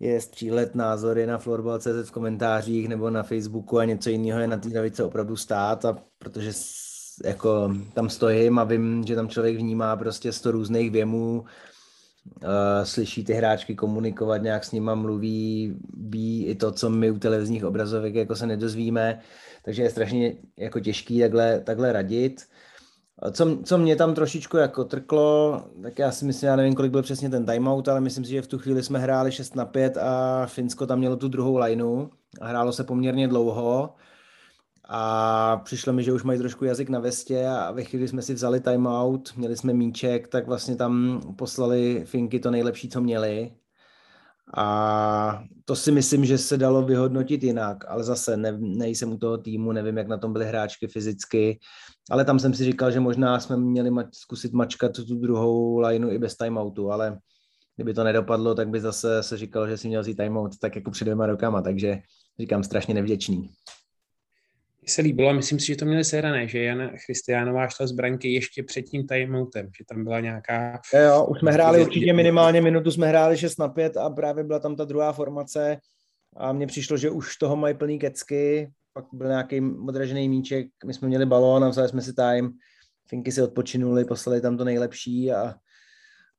je 0.00 0.20
střílet 0.20 0.74
názory 0.74 1.26
na 1.26 1.38
Florbal.cz 1.38 2.08
v 2.08 2.10
komentářích 2.10 2.88
nebo 2.88 3.10
na 3.10 3.22
Facebooku 3.22 3.78
a 3.78 3.84
něco 3.84 4.10
jiného 4.10 4.40
je 4.40 4.46
na 4.46 4.56
té 4.56 4.68
lavice 4.76 5.04
opravdu 5.04 5.36
stát 5.36 5.84
a 5.84 5.98
protože 6.18 6.52
jako 7.24 7.74
tam 7.94 8.10
stojím 8.10 8.58
a 8.58 8.64
vím, 8.64 9.04
že 9.06 9.14
tam 9.14 9.28
člověk 9.28 9.56
vnímá 9.56 9.96
prostě 9.96 10.32
sto 10.32 10.50
různých 10.50 10.90
věmů, 10.90 11.40
uh, 11.40 12.48
slyší 12.84 13.24
ty 13.24 13.32
hráčky 13.32 13.74
komunikovat, 13.74 14.42
nějak 14.42 14.64
s 14.64 14.72
nima 14.72 14.94
mluví, 14.94 15.74
ví 15.96 16.46
i 16.46 16.54
to, 16.54 16.72
co 16.72 16.90
my 16.90 17.10
u 17.10 17.18
televizních 17.18 17.64
obrazovek 17.64 18.14
jako 18.14 18.36
se 18.36 18.46
nedozvíme, 18.46 19.20
takže 19.64 19.82
je 19.82 19.90
strašně 19.90 20.34
jako 20.56 20.80
těžký 20.80 21.20
takhle, 21.20 21.60
takhle 21.60 21.92
radit. 21.92 22.42
Co, 23.30 23.58
co 23.64 23.78
mě 23.78 23.96
tam 23.96 24.14
trošičku 24.14 24.56
jako 24.56 24.84
trklo, 24.84 25.62
tak 25.82 25.98
já 25.98 26.12
si 26.12 26.24
myslím, 26.24 26.48
já 26.48 26.56
nevím, 26.56 26.74
kolik 26.74 26.92
byl 26.92 27.02
přesně 27.02 27.30
ten 27.30 27.46
timeout, 27.46 27.88
ale 27.88 28.00
myslím 28.00 28.24
si, 28.24 28.30
že 28.30 28.42
v 28.42 28.46
tu 28.46 28.58
chvíli 28.58 28.82
jsme 28.82 28.98
hráli 28.98 29.32
6 29.32 29.56
na 29.56 29.64
5 29.64 29.96
a 29.96 30.46
Finsko 30.46 30.86
tam 30.86 30.98
mělo 30.98 31.16
tu 31.16 31.28
druhou 31.28 31.56
lineu 31.56 32.06
a 32.40 32.46
hrálo 32.46 32.72
se 32.72 32.84
poměrně 32.84 33.28
dlouho. 33.28 33.94
A 34.88 35.56
přišlo 35.64 35.92
mi, 35.92 36.04
že 36.04 36.12
už 36.12 36.22
mají 36.22 36.38
trošku 36.38 36.64
jazyk 36.64 36.88
na 36.88 36.98
vestě 36.98 37.46
a 37.46 37.70
ve 37.70 37.84
chvíli 37.84 38.08
jsme 38.08 38.22
si 38.22 38.34
vzali 38.34 38.60
timeout, 38.60 39.36
měli 39.36 39.56
jsme 39.56 39.72
míček, 39.72 40.28
tak 40.28 40.46
vlastně 40.46 40.76
tam 40.76 41.20
poslali 41.36 42.02
Finky 42.04 42.40
to 42.40 42.50
nejlepší, 42.50 42.88
co 42.88 43.00
měli 43.00 43.52
a 44.56 45.44
to 45.64 45.76
si 45.76 45.92
myslím, 45.92 46.24
že 46.24 46.38
se 46.38 46.56
dalo 46.56 46.82
vyhodnotit 46.82 47.42
jinak, 47.42 47.84
ale 47.88 48.04
zase 48.04 48.36
ne, 48.36 48.52
nejsem 48.58 49.12
u 49.12 49.18
toho 49.18 49.38
týmu, 49.38 49.72
nevím, 49.72 49.98
jak 49.98 50.08
na 50.08 50.18
tom 50.18 50.32
byly 50.32 50.46
hráčky 50.46 50.86
fyzicky, 50.86 51.58
ale 52.10 52.24
tam 52.24 52.38
jsem 52.38 52.54
si 52.54 52.64
říkal, 52.64 52.90
že 52.90 53.00
možná 53.00 53.40
jsme 53.40 53.56
měli 53.56 53.90
mač, 53.90 54.06
zkusit 54.12 54.52
mačkat 54.52 54.92
tu 54.92 55.14
druhou 55.14 55.78
lineu 55.78 56.10
i 56.10 56.18
bez 56.18 56.36
timeoutu, 56.36 56.90
ale 56.90 57.18
kdyby 57.76 57.94
to 57.94 58.04
nedopadlo, 58.04 58.54
tak 58.54 58.68
by 58.68 58.80
zase 58.80 59.22
se 59.22 59.36
říkal, 59.36 59.68
že 59.68 59.76
si 59.76 59.88
měl 59.88 60.02
vzít 60.02 60.16
timeout 60.16 60.58
tak 60.58 60.76
jako 60.76 60.90
před 60.90 61.04
dvěma 61.04 61.26
rokama, 61.26 61.62
takže 61.62 61.98
říkám 62.38 62.64
strašně 62.64 62.94
nevděčný. 62.94 63.50
Mně 64.82 64.92
se 64.92 65.02
líbilo 65.02 65.28
a 65.28 65.32
myslím 65.32 65.60
si, 65.60 65.66
že 65.66 65.76
to 65.76 65.84
měli 65.84 66.04
sehrané, 66.04 66.48
že 66.48 66.62
Jana 66.62 66.90
Christianová 67.06 67.68
šla 67.68 67.86
z 67.86 67.92
branky 67.92 68.32
ještě 68.32 68.62
před 68.62 68.82
tím 68.82 69.06
timeoutem, 69.06 69.70
že 69.78 69.84
tam 69.88 70.04
byla 70.04 70.20
nějaká... 70.20 70.80
Jo, 71.04 71.26
už 71.26 71.38
jsme 71.38 71.52
hráli 71.52 71.82
určitě 71.82 72.12
minimálně 72.12 72.60
minutu, 72.60 72.90
jsme 72.90 73.08
hráli 73.08 73.38
6 73.38 73.58
na 73.58 73.68
5 73.68 73.96
a 73.96 74.10
právě 74.10 74.44
byla 74.44 74.58
tam 74.58 74.76
ta 74.76 74.84
druhá 74.84 75.12
formace 75.12 75.78
a 76.36 76.52
mně 76.52 76.66
přišlo, 76.66 76.96
že 76.96 77.10
už 77.10 77.36
toho 77.36 77.56
mají 77.56 77.74
plný 77.74 77.98
kecky, 77.98 78.70
pak 78.92 79.04
byl 79.12 79.28
nějaký 79.28 79.60
odražený 79.88 80.28
míček, 80.28 80.66
my 80.86 80.94
jsme 80.94 81.08
měli 81.08 81.26
balón 81.26 81.64
a 81.64 81.68
vzali 81.68 81.88
jsme 81.88 82.02
si 82.02 82.12
time, 82.12 82.52
Finky 83.08 83.32
si 83.32 83.42
odpočinuli, 83.42 84.04
poslali 84.04 84.40
tam 84.40 84.56
to 84.56 84.64
nejlepší 84.64 85.32
a, 85.32 85.54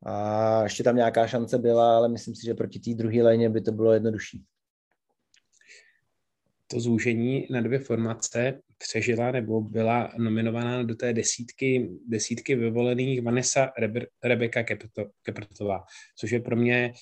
a 0.05 0.63
ještě 0.63 0.83
tam 0.83 0.95
nějaká 0.95 1.27
šance 1.27 1.57
byla, 1.57 1.97
ale 1.97 2.09
myslím 2.09 2.35
si, 2.35 2.45
že 2.45 2.53
proti 2.53 2.79
té 2.79 2.93
druhé 2.93 3.23
léně 3.23 3.49
by 3.49 3.61
to 3.61 3.71
bylo 3.71 3.93
jednodušší 3.93 4.43
to 6.67 6.79
zúžení 6.79 7.47
na 7.49 7.61
dvě 7.61 7.79
formace 7.79 8.61
přežila 8.77 9.31
nebo 9.31 9.61
byla 9.61 10.11
nominovaná 10.17 10.83
do 10.83 10.95
té 10.95 11.13
desítky, 11.13 11.89
desítky 12.07 12.55
vyvolených 12.55 13.21
Vanessa 13.21 13.71
Rebe, 13.77 14.05
Rebeka 14.23 14.63
Keprtová, 15.23 15.83
což 16.19 16.31
je 16.31 16.39
pro 16.39 16.55
mě 16.55 16.93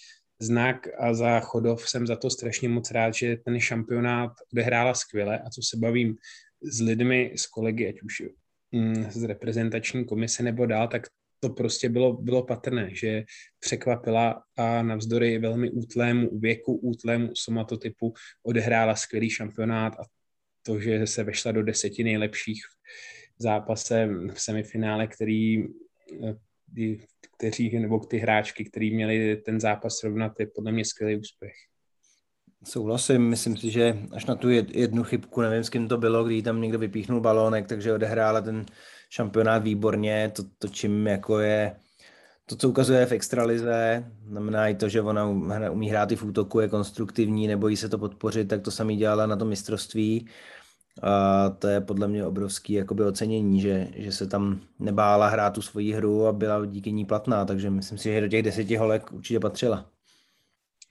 znak 0.42 0.88
a 1.00 1.14
za 1.14 1.40
Chodov 1.40 1.90
jsem 1.90 2.08
za 2.08 2.16
to 2.16 2.30
strašně 2.30 2.70
moc 2.70 2.92
rád, 2.92 3.14
že 3.14 3.38
ten 3.46 3.60
šampionát 3.60 4.32
odehrála 4.54 4.94
skvěle 4.94 5.40
a 5.40 5.50
co 5.50 5.62
se 5.62 5.78
bavím 5.78 6.16
s 6.62 6.82
lidmi, 6.82 7.34
s 7.36 7.48
kolegy, 7.48 7.88
ať 7.88 8.02
už 8.02 8.24
mm, 8.72 9.12
z 9.12 9.24
reprezentační 9.24 10.06
komise 10.06 10.44
nebo 10.44 10.66
dál, 10.66 10.88
tak 10.88 11.08
to 11.44 11.50
prostě 11.50 11.90
bylo, 11.90 12.14
bylo 12.14 12.44
patrné, 12.44 12.90
že 12.94 13.24
překvapila 13.60 14.44
a 14.58 14.82
navzdory 14.84 15.40
velmi 15.40 15.70
útlému 15.72 16.40
věku, 16.40 16.76
útlému 16.76 17.30
somatotypu 17.36 18.14
odehrála 18.44 18.96
skvělý 18.96 19.30
šampionát 19.30 19.94
a 19.94 20.04
to, 20.64 20.80
že 20.80 21.08
se 21.08 21.24
vešla 21.24 21.52
do 21.52 21.64
deseti 21.64 22.04
nejlepších 22.04 22.62
zápase 23.40 24.10
v 24.34 24.42
semifinále, 24.42 25.08
který 25.08 25.64
eh, 26.24 26.36
kteří, 27.38 27.80
nebo 27.80 28.00
ty 28.00 28.18
hráčky, 28.18 28.66
kteří 28.66 28.96
měli 28.96 29.36
ten 29.36 29.60
zápas 29.60 29.98
srovnat, 29.98 30.40
je 30.40 30.48
podle 30.56 30.72
mě 30.72 30.86
skvělý 30.86 31.20
úspěch. 31.20 31.54
Souhlasím, 32.64 33.22
myslím 33.22 33.58
si, 33.58 33.72
že 33.72 33.98
až 34.12 34.26
na 34.26 34.36
tu 34.36 34.50
jednu 34.50 35.04
chybku, 35.04 35.42
nevím, 35.42 35.64
s 35.64 35.70
kým 35.70 35.88
to 35.88 35.98
bylo, 35.98 36.24
kdy 36.24 36.42
tam 36.42 36.62
někdo 36.62 36.80
vypíchnul 36.80 37.22
balónek, 37.22 37.68
takže 37.68 37.94
odehrála 37.94 38.42
ten 38.42 38.66
šampionát 39.12 39.64
výborně, 39.64 40.32
to, 40.36 40.44
to 40.58 40.68
čím 40.68 41.08
jako 41.08 41.40
je, 41.40 41.76
to, 42.46 42.56
co 42.56 42.70
ukazuje 42.70 43.06
v 43.06 43.12
extralize, 43.12 44.06
znamená 44.28 44.68
i 44.68 44.76
to, 44.76 44.90
že 44.90 45.02
ona 45.02 45.30
umí 45.72 45.90
hrát 45.90 46.12
i 46.12 46.16
v 46.16 46.24
útoku, 46.24 46.60
je 46.60 46.68
konstruktivní, 46.68 47.48
nebojí 47.48 47.78
se 47.78 47.90
to 47.90 47.98
podpořit, 47.98 48.48
tak 48.48 48.62
to 48.62 48.72
samý 48.72 48.98
dělala 48.98 49.26
na 49.26 49.36
tom 49.36 49.48
mistrovství. 49.48 50.28
A 51.04 51.50
to 51.50 51.68
je 51.68 51.82
podle 51.82 52.08
mě 52.08 52.26
obrovský 52.26 52.74
jakoby 52.74 53.04
ocenění, 53.04 53.62
že, 53.62 53.88
že 53.96 54.12
se 54.12 54.28
tam 54.28 54.62
nebála 54.80 55.28
hrát 55.28 55.54
tu 55.54 55.62
svoji 55.62 55.94
hru 55.94 56.28
a 56.28 56.32
byla 56.32 56.66
díky 56.66 56.92
ní 56.92 57.06
platná, 57.06 57.46
takže 57.46 57.70
myslím 57.70 57.98
si, 57.98 58.14
že 58.14 58.22
do 58.22 58.28
těch 58.28 58.44
deseti 58.44 58.76
holek 58.76 59.12
určitě 59.14 59.40
patřila. 59.40 59.86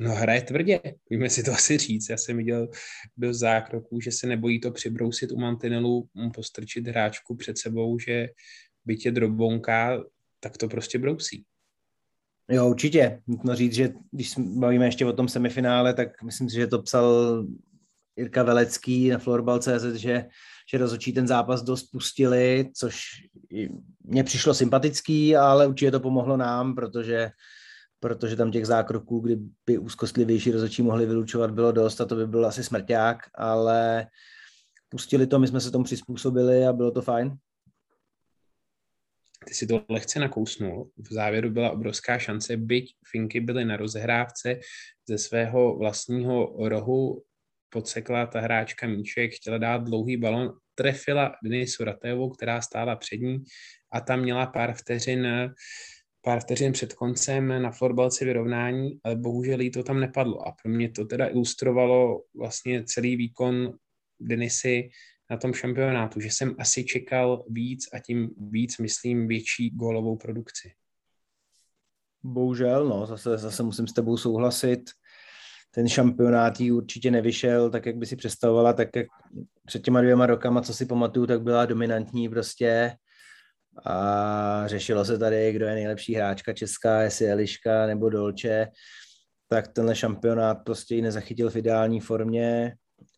No 0.00 0.14
hraje 0.14 0.42
tvrdě, 0.42 0.80
pojďme 1.08 1.30
si 1.30 1.42
to 1.42 1.52
asi 1.52 1.78
říct. 1.78 2.08
Já 2.08 2.16
jsem 2.16 2.36
viděl 2.36 2.68
do 3.16 3.34
zákroků, 3.34 4.00
že 4.00 4.12
se 4.12 4.26
nebojí 4.26 4.60
to 4.60 4.70
přibrousit 4.70 5.32
u 5.32 5.38
mantinelu, 5.38 6.08
postrčit 6.34 6.86
hráčku 6.86 7.36
před 7.36 7.58
sebou, 7.58 7.98
že 7.98 8.28
je 9.04 9.12
drobonka, 9.12 10.04
tak 10.40 10.56
to 10.56 10.68
prostě 10.68 10.98
brousí. 10.98 11.44
Jo, 12.50 12.68
určitě. 12.68 13.22
Nutno 13.26 13.54
říct, 13.54 13.74
že 13.74 13.92
když 14.10 14.34
bavíme 14.38 14.84
ještě 14.84 15.06
o 15.06 15.12
tom 15.12 15.28
semifinále, 15.28 15.94
tak 15.94 16.22
myslím 16.22 16.50
si, 16.50 16.56
že 16.56 16.66
to 16.66 16.82
psal 16.82 17.44
Jirka 18.16 18.42
Velecký 18.42 19.08
na 19.08 19.18
Florbal.cz, 19.18 19.84
že, 19.94 20.24
že 20.72 20.78
rozhodčí 20.78 21.12
ten 21.12 21.26
zápas 21.26 21.62
dost 21.62 21.82
pustili, 21.82 22.70
což 22.74 23.02
mně 24.04 24.24
přišlo 24.24 24.54
sympatický, 24.54 25.36
ale 25.36 25.66
určitě 25.66 25.90
to 25.90 26.00
pomohlo 26.00 26.36
nám, 26.36 26.74
protože 26.74 27.30
protože 28.00 28.36
tam 28.36 28.50
těch 28.50 28.66
zákroků, 28.66 29.20
kdyby 29.20 29.78
úzkostlivější 29.78 30.50
rozhodčí 30.50 30.82
mohli 30.82 31.06
vylučovat, 31.06 31.50
bylo 31.50 31.72
dost 31.72 32.00
a 32.00 32.04
to 32.04 32.16
by 32.16 32.26
byl 32.26 32.46
asi 32.46 32.64
smrťák, 32.64 33.18
ale 33.34 34.06
pustili 34.88 35.26
to, 35.26 35.38
my 35.38 35.48
jsme 35.48 35.60
se 35.60 35.70
tomu 35.70 35.84
přizpůsobili 35.84 36.66
a 36.66 36.72
bylo 36.72 36.90
to 36.90 37.02
fajn. 37.02 37.36
Ty 39.46 39.54
si 39.54 39.66
to 39.66 39.84
lehce 39.88 40.20
nakousnul. 40.20 40.90
V 40.96 41.12
závěru 41.12 41.50
byla 41.50 41.70
obrovská 41.70 42.18
šance, 42.18 42.56
byť 42.56 42.94
Finky 43.10 43.40
byly 43.40 43.64
na 43.64 43.76
rozehrávce 43.76 44.60
ze 45.08 45.18
svého 45.18 45.78
vlastního 45.78 46.68
rohu 46.68 47.22
podsekla 47.68 48.26
ta 48.26 48.40
hráčka 48.40 48.86
míček, 48.86 49.34
chtěla 49.34 49.58
dát 49.58 49.84
dlouhý 49.84 50.16
balon, 50.16 50.52
trefila 50.74 51.34
Denisu 51.44 51.84
Ratevou, 51.84 52.30
která 52.30 52.60
stála 52.60 52.96
před 52.96 53.16
ní 53.16 53.44
a 53.92 54.00
tam 54.00 54.20
měla 54.20 54.46
pár 54.46 54.74
vteřin 54.74 55.26
pár 56.22 56.40
vteřin 56.40 56.72
před 56.72 56.92
koncem 56.92 57.62
na 57.62 57.70
florbalci 57.70 58.24
vyrovnání, 58.24 59.00
ale 59.04 59.16
bohužel 59.16 59.60
jí 59.60 59.70
to 59.70 59.82
tam 59.82 60.00
nepadlo. 60.00 60.48
A 60.48 60.52
pro 60.62 60.72
mě 60.72 60.90
to 60.90 61.04
teda 61.04 61.28
ilustrovalo 61.28 62.22
vlastně 62.34 62.84
celý 62.84 63.16
výkon 63.16 63.72
Denisy 64.20 64.90
na 65.30 65.36
tom 65.36 65.52
šampionátu, 65.52 66.20
že 66.20 66.28
jsem 66.28 66.54
asi 66.58 66.84
čekal 66.84 67.44
víc 67.48 67.88
a 67.92 67.98
tím 67.98 68.30
víc, 68.36 68.78
myslím, 68.78 69.28
větší 69.28 69.70
gólovou 69.70 70.16
produkci. 70.16 70.72
Bohužel, 72.22 72.88
no, 72.88 73.06
zase, 73.06 73.38
zase 73.38 73.62
musím 73.62 73.86
s 73.86 73.92
tebou 73.92 74.16
souhlasit. 74.16 74.90
Ten 75.70 75.88
šampionát 75.88 76.60
jí 76.60 76.72
určitě 76.72 77.10
nevyšel 77.10 77.70
tak, 77.70 77.86
jak 77.86 77.96
by 77.96 78.06
si 78.06 78.16
představovala, 78.16 78.72
tak 78.72 78.88
jak 78.96 79.06
před 79.66 79.82
těma 79.82 80.00
dvěma 80.00 80.26
rokama, 80.26 80.62
co 80.62 80.74
si 80.74 80.86
pamatuju, 80.86 81.26
tak 81.26 81.42
byla 81.42 81.66
dominantní 81.66 82.28
prostě 82.28 82.96
a 83.84 84.62
řešilo 84.66 85.04
se 85.04 85.18
tady, 85.18 85.52
kdo 85.52 85.66
je 85.66 85.74
nejlepší 85.74 86.14
hráčka 86.14 86.52
česká, 86.52 87.02
jestli 87.02 87.30
Eliška 87.30 87.86
nebo 87.86 88.10
Dolče, 88.10 88.68
tak 89.48 89.68
tenhle 89.68 89.96
šampionát 89.96 90.58
prostě 90.64 90.94
ji 90.94 91.02
nezachytil 91.02 91.50
v 91.50 91.56
ideální 91.56 92.00
formě 92.00 92.74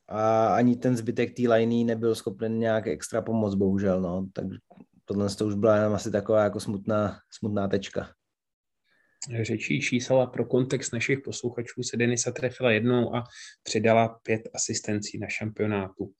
a 0.09 0.55
ani 0.55 0.77
ten 0.77 0.97
zbytek 0.97 1.37
té 1.37 1.43
liney 1.43 1.85
nebyl 1.85 2.15
schopen 2.15 2.59
nějak 2.59 2.87
extra 2.87 3.23
pomoct, 3.23 3.55
bohužel, 3.55 4.01
no. 4.01 4.27
Tak 4.33 4.45
tohle 5.05 5.29
to 5.29 5.47
už 5.47 5.55
byla 5.55 5.77
jenom 5.77 5.93
asi 5.95 6.11
taková 6.11 6.45
jako 6.45 6.61
smutná, 6.61 7.19
smutná 7.31 7.69
tečka. 7.69 8.09
Řečí 9.43 9.81
čísla 9.81 10.27
pro 10.27 10.45
kontext 10.45 10.93
našich 10.93 11.19
posluchačů 11.21 11.83
se 11.83 11.97
Denisa 11.97 12.33
trefila 12.33 12.71
jednou 12.71 13.17
a 13.17 13.25
přidala 13.63 14.09
pět 14.09 14.49
asistencí 14.55 15.19
na 15.19 15.29
šampionátu. 15.29 16.13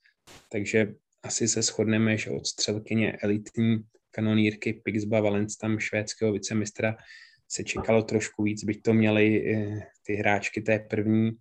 Takže 0.51 0.93
asi 1.23 1.47
se 1.47 1.61
shodneme, 1.61 2.17
že 2.17 2.29
od 2.29 2.47
střelkyně 2.47 3.11
elitní 3.11 3.83
kanonírky 4.15 4.73
Pixba 4.73 5.21
Valence, 5.21 5.57
tam 5.61 5.79
švédského 5.79 6.31
vicemistra, 6.31 6.95
se 7.47 7.63
čekalo 7.63 8.03
trošku 8.03 8.43
víc, 8.43 8.63
byť 8.63 8.81
to 8.81 8.93
měli 8.93 9.25
eh, 9.53 9.79
ty 10.05 10.13
hráčky 10.13 10.61
té 10.61 10.79
první 10.79 11.31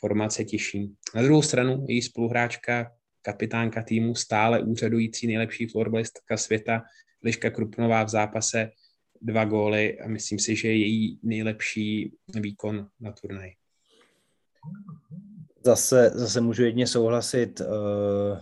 formace 0.00 0.44
těžší. 0.44 0.94
Na 1.14 1.22
druhou 1.22 1.42
stranu 1.42 1.84
její 1.88 2.02
spoluhráčka, 2.02 2.92
kapitánka 3.22 3.82
týmu, 3.82 4.14
stále 4.14 4.62
úřadující 4.62 5.26
nejlepší 5.26 5.66
florbalistka 5.66 6.36
světa, 6.36 6.82
Liška 7.24 7.50
Krupnová 7.50 8.04
v 8.04 8.08
zápase, 8.08 8.70
dva 9.22 9.44
góly 9.44 10.00
a 10.00 10.08
myslím 10.08 10.38
si, 10.38 10.56
že 10.56 10.68
je 10.68 10.76
její 10.76 11.18
nejlepší 11.22 12.12
výkon 12.34 12.88
na 13.00 13.12
turnaj. 13.12 13.50
Zase, 15.64 16.10
zase 16.14 16.40
můžu 16.40 16.62
jedně 16.62 16.86
souhlasit. 16.86 17.60
Uh, 17.60 18.38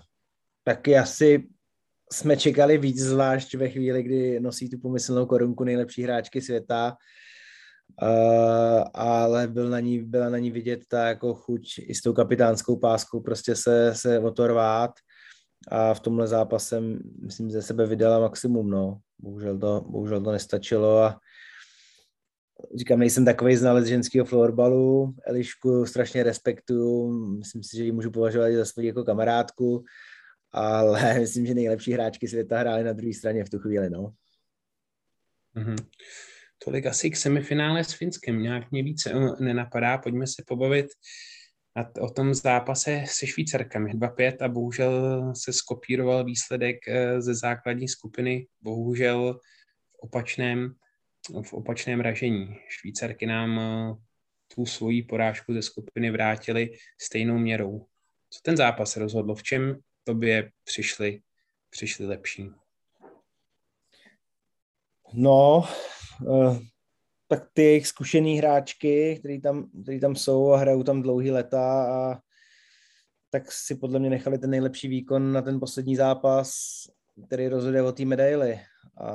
taky 0.64 0.96
asi 0.96 1.48
jsme 2.12 2.36
čekali 2.36 2.78
víc, 2.78 3.00
zvlášť 3.00 3.54
ve 3.54 3.68
chvíli, 3.68 4.02
kdy 4.02 4.40
nosí 4.40 4.70
tu 4.70 4.78
pomyslnou 4.78 5.26
korunku 5.26 5.64
nejlepší 5.64 6.02
hráčky 6.02 6.40
světa, 6.40 6.96
uh, 8.02 8.84
ale 8.94 9.48
byl 9.48 9.70
na 9.70 9.80
ní, 9.80 10.02
byla 10.02 10.28
na 10.28 10.38
ní 10.38 10.50
vidět 10.50 10.80
ta 10.88 11.06
jako 11.06 11.34
chuť 11.34 11.78
i 11.78 11.94
s 11.94 12.02
tou 12.02 12.12
kapitánskou 12.12 12.76
páskou 12.76 13.20
prostě 13.20 13.56
se, 13.56 13.94
se 13.94 14.18
o 14.18 14.30
to 14.30 14.46
rvát 14.46 14.90
a 15.68 15.94
v 15.94 16.00
tomhle 16.00 16.26
zápase 16.26 16.80
myslím 17.22 17.50
ze 17.50 17.62
sebe 17.62 17.86
vydala 17.86 18.20
maximum, 18.20 18.70
no. 18.70 18.98
Bohužel 19.18 19.58
to, 19.58 19.84
bohužel 19.88 20.20
to 20.20 20.32
nestačilo 20.32 20.98
a 20.98 21.20
říkám, 22.74 22.98
nejsem 22.98 23.24
takový 23.24 23.56
znalec 23.56 23.86
ženského 23.86 24.24
florbalu, 24.24 25.14
Elišku 25.26 25.86
strašně 25.86 26.22
respektuju, 26.22 27.12
myslím 27.38 27.62
si, 27.62 27.76
že 27.76 27.84
ji 27.84 27.92
můžu 27.92 28.10
považovat 28.10 28.52
za 28.52 28.64
svou 28.64 28.82
jako 28.82 29.04
kamarádku, 29.04 29.84
ale 30.56 31.14
myslím, 31.20 31.46
že 31.46 31.54
nejlepší 31.54 31.92
hráčky 31.92 32.28
světa 32.28 32.58
hrály 32.58 32.84
na 32.84 32.92
druhé 32.92 33.14
straně 33.14 33.44
v 33.44 33.50
tu 33.50 33.58
chvíli, 33.58 33.90
no. 33.90 34.12
Mm-hmm. 35.56 35.86
Tolik 36.64 36.86
asi 36.86 37.10
k 37.10 37.16
semifinále 37.16 37.84
s 37.84 37.92
Finskem. 37.92 38.42
Nějak 38.42 38.70
mě 38.70 38.82
více 38.82 39.12
eh, 39.12 39.44
nenapadá. 39.44 39.98
Pojďme 39.98 40.26
se 40.26 40.42
pobavit 40.46 40.86
o 42.00 42.10
tom 42.10 42.34
zápase 42.34 43.04
se 43.06 43.26
Švýcarkami 43.26 43.92
2-5 43.92 44.36
a 44.44 44.48
bohužel 44.48 45.22
se 45.34 45.52
skopíroval 45.52 46.24
výsledek 46.24 46.88
eh, 46.88 47.20
ze 47.20 47.34
základní 47.34 47.88
skupiny. 47.88 48.46
Bohužel 48.60 49.34
v 49.92 49.98
opačném, 49.98 50.74
v 51.42 51.52
opačném 51.52 52.00
ražení. 52.00 52.56
Švýcarky 52.68 53.26
nám 53.26 53.58
eh, 53.58 53.94
tu 54.54 54.66
svoji 54.66 55.02
porážku 55.02 55.54
ze 55.54 55.62
skupiny 55.62 56.10
vrátili 56.10 56.70
stejnou 57.00 57.38
měrou. 57.38 57.86
Co 58.30 58.40
ten 58.42 58.56
zápas 58.56 58.96
rozhodlo? 58.96 59.34
V 59.34 59.42
čem 59.42 59.76
tobě 60.06 60.50
přišli, 60.64 61.20
přišli 61.70 62.06
lepší? 62.06 62.50
No, 65.12 65.64
uh, 66.26 66.58
tak 67.28 67.46
ty 67.52 67.62
jejich 67.62 67.86
zkušený 67.86 68.38
hráčky, 68.38 69.16
který 69.18 69.40
tam, 69.40 69.70
který 69.82 70.00
tam 70.00 70.16
jsou 70.16 70.52
a 70.52 70.56
hrajou 70.56 70.82
tam 70.82 71.02
dlouhý 71.02 71.30
leta 71.30 71.86
a 71.86 72.18
tak 73.30 73.52
si 73.52 73.74
podle 73.74 73.98
mě 73.98 74.10
nechali 74.10 74.38
ten 74.38 74.50
nejlepší 74.50 74.88
výkon 74.88 75.32
na 75.32 75.42
ten 75.42 75.60
poslední 75.60 75.96
zápas, 75.96 76.52
který 77.26 77.48
rozhoduje 77.48 77.82
o 77.82 77.92
té 77.92 78.04
medaily. 78.04 78.60
A 79.00 79.12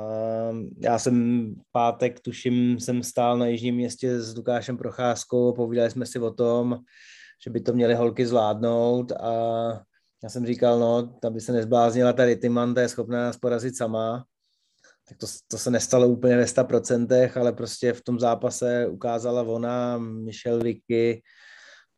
já 0.78 0.98
jsem 0.98 1.46
pátek, 1.72 2.20
tuším, 2.20 2.80
jsem 2.80 3.02
stál 3.02 3.38
na 3.38 3.46
Jižním 3.46 3.74
městě 3.74 4.20
s 4.20 4.36
Lukášem 4.36 4.76
Procházkou, 4.76 5.52
povídali 5.52 5.90
jsme 5.90 6.06
si 6.06 6.18
o 6.18 6.30
tom, 6.30 6.78
že 7.44 7.50
by 7.50 7.60
to 7.60 7.72
měly 7.72 7.94
holky 7.94 8.26
zvládnout 8.26 9.12
a 9.12 9.32
já 10.22 10.28
jsem 10.28 10.46
říkal, 10.46 10.78
no, 10.78 11.18
aby 11.26 11.40
se 11.40 11.52
nezbláznila 11.52 12.12
ta 12.12 12.24
Rytiman, 12.24 12.74
ta 12.74 12.80
je 12.80 12.88
schopná 12.88 13.18
nás 13.18 13.36
porazit 13.36 13.76
sama. 13.76 14.24
Tak 15.08 15.18
to, 15.18 15.26
to 15.48 15.58
se 15.58 15.70
nestalo 15.70 16.08
úplně 16.08 16.36
ve 16.36 16.44
100%, 16.44 17.40
ale 17.40 17.52
prostě 17.52 17.92
v 17.92 18.02
tom 18.02 18.20
zápase 18.20 18.86
ukázala 18.86 19.42
ona, 19.42 19.98
Michelle 19.98 20.64
Vicky, 20.64 21.22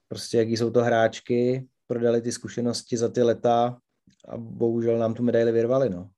prostě 0.08 0.38
jaký 0.38 0.56
jsou 0.56 0.70
to 0.70 0.82
hráčky, 0.82 1.66
prodali 1.86 2.22
ty 2.22 2.32
zkušenosti 2.32 2.96
za 2.96 3.08
ty 3.08 3.22
leta 3.22 3.78
a 4.28 4.36
bohužel 4.36 4.98
nám 4.98 5.14
tu 5.14 5.22
medaili 5.22 5.52
vyrvali, 5.52 5.90
no. 5.90 6.10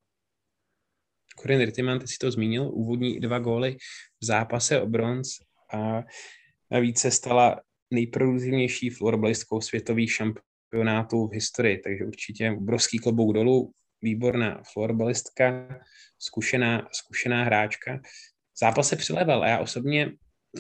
Corinne 1.43 1.65
Rittiman, 1.65 2.07
si 2.07 2.19
to 2.19 2.31
zmínil, 2.31 2.71
úvodní 2.73 3.21
dva 3.21 3.39
góly 3.39 3.77
v 4.21 4.25
zápase 4.25 4.81
o 4.81 4.87
bronz 4.87 5.29
a 5.75 6.03
navíc 6.71 6.99
se 6.99 7.11
stala 7.11 7.61
nejproduktivnější 7.91 8.91
florbalistkou 8.91 9.61
světových 9.61 10.13
šampionátů 10.67 11.29
v 11.29 11.33
historii, 11.33 11.79
takže 11.79 12.05
určitě 12.05 12.51
obrovský 12.51 12.99
klobouk 12.99 13.35
dolů, 13.35 13.73
výborná 14.03 14.63
florbalistka, 14.73 15.69
zkušená, 16.19 16.89
zkušená 16.93 17.45
hráčka. 17.45 18.01
Zápas 18.61 18.89
se 18.89 18.97
přilevel 18.97 19.43
a 19.43 19.49
já 19.49 19.59
osobně 19.59 20.13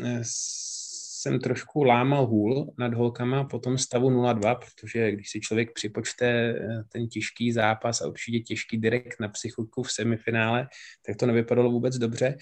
eh, 0.05 0.21
jsem 0.23 1.41
trošku 1.41 1.85
lámal 1.85 2.27
hůl 2.27 2.75
nad 2.79 2.95
holkama 2.95 3.45
po 3.45 3.59
tom 3.59 3.79
stavu 3.79 4.11
0-2, 4.11 4.59
protože 4.59 5.13
když 5.13 5.31
si 5.31 5.41
člověk 5.41 5.73
připočte 5.73 6.27
eh, 6.27 6.83
ten 6.93 7.09
těžký 7.09 7.53
zápas 7.53 8.01
a 8.01 8.07
určitě 8.07 8.41
těžký 8.41 8.79
direkt 8.79 9.21
na 9.21 9.29
psychiku 9.29 9.83
v 9.83 9.93
semifinále, 9.93 10.69
tak 11.07 11.17
to 11.17 11.27
nevypadalo 11.27 11.71
vůbec 11.71 11.99
dobře. 11.99 12.37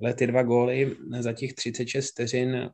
Ale 0.00 0.14
ty 0.14 0.26
dva 0.26 0.42
góly 0.42 0.96
za 1.20 1.32
těch 1.32 1.54
36 1.54 2.10
vteřin 2.10 2.70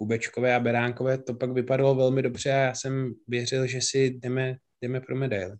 Kubečkové 0.00 0.54
a 0.54 0.60
Beránkové, 0.60 1.18
to 1.18 1.34
pak 1.34 1.52
vypadalo 1.52 1.94
velmi 1.94 2.22
dobře 2.22 2.52
a 2.52 2.56
já 2.56 2.74
jsem 2.74 3.12
věřil, 3.28 3.66
že 3.66 3.78
si 3.80 4.04
jdeme, 4.04 4.56
jdeme 4.82 5.00
pro 5.00 5.16
medaily. 5.16 5.56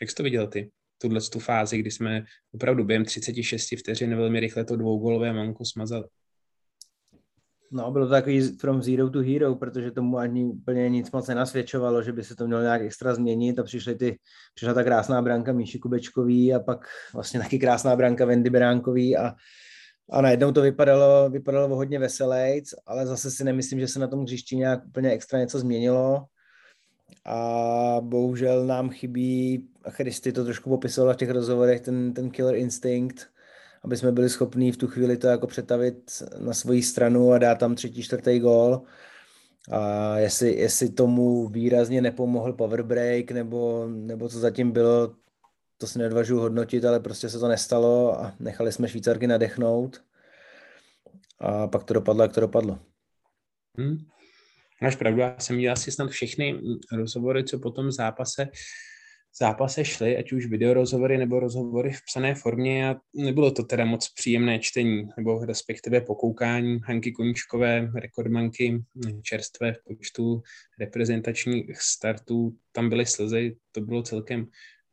Jak 0.00 0.10
jsi 0.10 0.16
to 0.16 0.22
viděl 0.22 0.46
ty? 0.46 0.70
Tuhle 1.00 1.20
tu 1.32 1.38
fázi, 1.38 1.78
kdy 1.78 1.90
jsme 1.90 2.24
opravdu 2.54 2.84
během 2.84 3.04
36 3.04 3.68
vteřin 3.78 4.16
velmi 4.16 4.40
rychle 4.40 4.64
to 4.64 4.76
dvougolové 4.76 5.32
manko 5.32 5.64
smazali. 5.64 6.04
No, 7.72 7.90
bylo 7.90 8.06
to 8.06 8.12
takový 8.12 8.40
from 8.40 8.82
zero 8.82 9.10
to 9.10 9.18
hero, 9.18 9.54
protože 9.54 9.90
tomu 9.90 10.18
ani 10.18 10.44
úplně 10.44 10.88
nic 10.88 11.10
moc 11.10 11.28
nenasvědčovalo, 11.28 12.02
že 12.02 12.12
by 12.12 12.24
se 12.24 12.36
to 12.36 12.46
mělo 12.46 12.62
nějak 12.62 12.82
extra 12.82 13.14
změnit 13.14 13.58
a 13.58 13.62
přišly 13.62 13.94
ty, 13.94 14.18
přišla 14.54 14.74
ta 14.74 14.84
krásná 14.84 15.22
branka 15.22 15.52
Míši 15.52 15.78
Kubečkový 15.78 16.54
a 16.54 16.60
pak 16.60 16.86
vlastně 17.14 17.40
taky 17.40 17.58
krásná 17.58 17.96
branka 17.96 18.24
Vendy 18.24 18.50
Beránkový 18.50 19.16
a, 19.16 19.34
a 20.10 20.20
najednou 20.20 20.52
to 20.52 20.62
vypadalo, 20.62 21.30
vypadalo 21.30 21.76
hodně 21.76 21.98
veselejc, 21.98 22.74
ale 22.86 23.06
zase 23.06 23.30
si 23.30 23.44
nemyslím, 23.44 23.80
že 23.80 23.88
se 23.88 23.98
na 23.98 24.06
tom 24.06 24.22
hřišti 24.22 24.56
nějak 24.56 24.86
úplně 24.86 25.10
extra 25.10 25.38
něco 25.38 25.58
změnilo 25.58 26.24
a 27.24 27.96
bohužel 28.00 28.66
nám 28.66 28.90
chybí, 28.90 29.68
a 29.84 29.90
Christy 29.90 30.32
to 30.32 30.44
trošku 30.44 30.70
popisovala 30.70 31.14
v 31.14 31.16
těch 31.16 31.30
rozhovorech, 31.30 31.80
ten, 31.80 32.14
ten 32.14 32.30
killer 32.30 32.54
instinct, 32.54 33.26
aby 33.84 33.96
jsme 33.96 34.12
byli 34.12 34.28
schopní 34.28 34.72
v 34.72 34.76
tu 34.76 34.86
chvíli 34.86 35.16
to 35.16 35.26
jako 35.26 35.46
přetavit 35.46 36.22
na 36.38 36.54
svoji 36.54 36.82
stranu 36.82 37.32
a 37.32 37.38
dát 37.38 37.58
tam 37.58 37.74
třetí, 37.74 38.02
čtvrtý 38.02 38.38
gól. 38.38 38.82
A 39.70 40.18
jestli, 40.18 40.54
jestli 40.54 40.90
tomu 40.90 41.48
výrazně 41.48 42.02
nepomohl 42.02 42.52
power 42.52 42.82
break 42.82 43.30
nebo, 43.30 43.86
nebo 43.88 44.28
co 44.28 44.38
zatím 44.38 44.70
bylo, 44.70 45.14
to 45.78 45.86
si 45.86 45.98
nedvažuji 45.98 46.40
hodnotit, 46.40 46.84
ale 46.84 47.00
prostě 47.00 47.28
se 47.28 47.38
to 47.38 47.48
nestalo 47.48 48.20
a 48.20 48.34
nechali 48.40 48.72
jsme 48.72 48.88
Švýcarky 48.88 49.26
nadechnout. 49.26 50.02
A 51.40 51.66
pak 51.66 51.84
to 51.84 51.94
dopadlo, 51.94 52.22
jak 52.22 52.32
to 52.32 52.40
dopadlo. 52.40 52.78
Hmm. 53.78 53.98
Máš 54.82 54.96
pravdu, 54.96 55.20
já 55.20 55.36
jsem 55.38 55.58
dělal 55.58 55.76
si 55.76 55.92
snad 55.92 56.10
všechny 56.10 56.60
rozhovory, 56.92 57.44
co 57.44 57.58
po 57.58 57.70
tom 57.70 57.92
zápase 57.92 58.48
zápase 59.40 59.84
šly, 59.84 60.16
ať 60.16 60.32
už 60.32 60.46
videorozhovory 60.46 61.18
nebo 61.18 61.40
rozhovory 61.40 61.92
v 61.92 62.04
psané 62.06 62.34
formě 62.34 62.88
a 62.88 62.96
nebylo 63.14 63.50
to 63.50 63.62
teda 63.62 63.84
moc 63.84 64.08
příjemné 64.08 64.58
čtení, 64.58 65.08
nebo 65.16 65.44
respektive 65.44 66.00
pokoukání 66.00 66.80
Hanky 66.84 67.12
Koničkové, 67.12 67.90
rekordmanky 67.94 68.84
čerstvé 69.22 69.72
v 69.72 69.84
počtu 69.84 70.42
reprezentačních 70.80 71.80
startů, 71.80 72.56
tam 72.72 72.88
byly 72.88 73.06
slzy, 73.06 73.56
to 73.72 73.80
bylo 73.80 74.02
celkem 74.02 74.46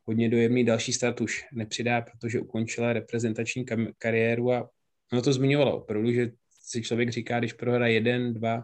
hodně 0.06 0.28
dojemný. 0.28 0.64
Další 0.64 0.92
start 0.92 1.20
už 1.20 1.44
nepřidá, 1.52 2.00
protože 2.00 2.40
ukončila 2.40 2.92
reprezentační 2.92 3.64
kariéru 3.98 4.52
a 4.52 4.70
ono 5.12 5.22
to 5.22 5.32
zmiňovalo 5.32 5.82
opravdu, 5.82 6.12
že 6.12 6.30
si 6.60 6.82
člověk 6.82 7.10
říká, 7.10 7.38
když 7.38 7.52
prohraje 7.52 7.94
jeden, 7.94 8.34
dva, 8.34 8.62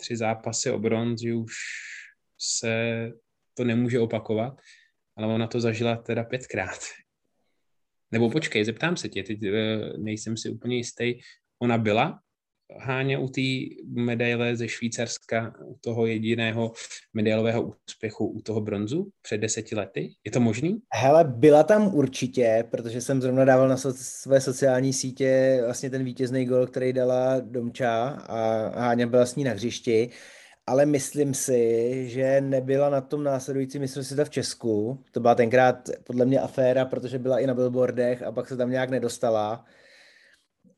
tři 0.00 0.16
zápasy 0.16 0.70
o 0.70 0.78
bronz, 0.78 1.20
že 1.20 1.34
už 1.34 1.52
se 2.38 3.08
to 3.54 3.64
nemůže 3.64 4.00
opakovat 4.00 4.60
ale 5.16 5.34
ona 5.34 5.46
to 5.46 5.60
zažila 5.60 5.96
teda 5.96 6.24
pětkrát. 6.24 6.78
Nebo 8.10 8.30
počkej, 8.30 8.64
zeptám 8.64 8.96
se 8.96 9.08
tě, 9.08 9.22
teď 9.22 9.42
eh, 9.42 9.78
nejsem 9.98 10.36
si 10.36 10.50
úplně 10.50 10.76
jistý. 10.76 11.14
Ona 11.58 11.78
byla 11.78 12.20
Háně 12.78 13.18
u 13.18 13.28
té 13.28 13.40
medaile 13.86 14.56
ze 14.56 14.68
Švýcarska, 14.68 15.54
u 15.64 15.76
toho 15.80 16.06
jediného 16.06 16.72
medailového 17.14 17.62
úspěchu, 17.88 18.26
u 18.26 18.40
toho 18.40 18.60
bronzu 18.60 19.08
před 19.22 19.38
deseti 19.38 19.76
lety? 19.76 20.14
Je 20.24 20.30
to 20.30 20.40
možný? 20.40 20.78
Hele, 20.92 21.24
byla 21.24 21.62
tam 21.62 21.94
určitě, 21.94 22.64
protože 22.70 23.00
jsem 23.00 23.22
zrovna 23.22 23.44
dával 23.44 23.68
na 23.68 23.76
so- 23.76 23.94
své 23.96 24.40
sociální 24.40 24.92
sítě 24.92 25.60
vlastně 25.64 25.90
ten 25.90 26.04
vítězný 26.04 26.44
gol, 26.44 26.66
který 26.66 26.92
dala 26.92 27.40
Domča 27.40 28.08
a 28.08 28.68
Háňa 28.80 29.06
byla 29.06 29.26
s 29.26 29.36
ní 29.36 29.44
na 29.44 29.52
hřišti 29.52 30.10
ale 30.66 30.86
myslím 30.86 31.34
si, 31.34 32.04
že 32.08 32.40
nebyla 32.40 32.90
na 32.90 33.00
tom 33.00 33.22
následující 33.22 33.78
mistrovství 33.78 34.24
v 34.24 34.30
Česku. 34.30 34.98
To 35.10 35.20
byla 35.20 35.34
tenkrát 35.34 35.88
podle 36.04 36.24
mě 36.24 36.40
aféra, 36.40 36.84
protože 36.84 37.18
byla 37.18 37.38
i 37.38 37.46
na 37.46 37.54
billboardech 37.54 38.22
a 38.22 38.32
pak 38.32 38.48
se 38.48 38.56
tam 38.56 38.70
nějak 38.70 38.90
nedostala. 38.90 39.64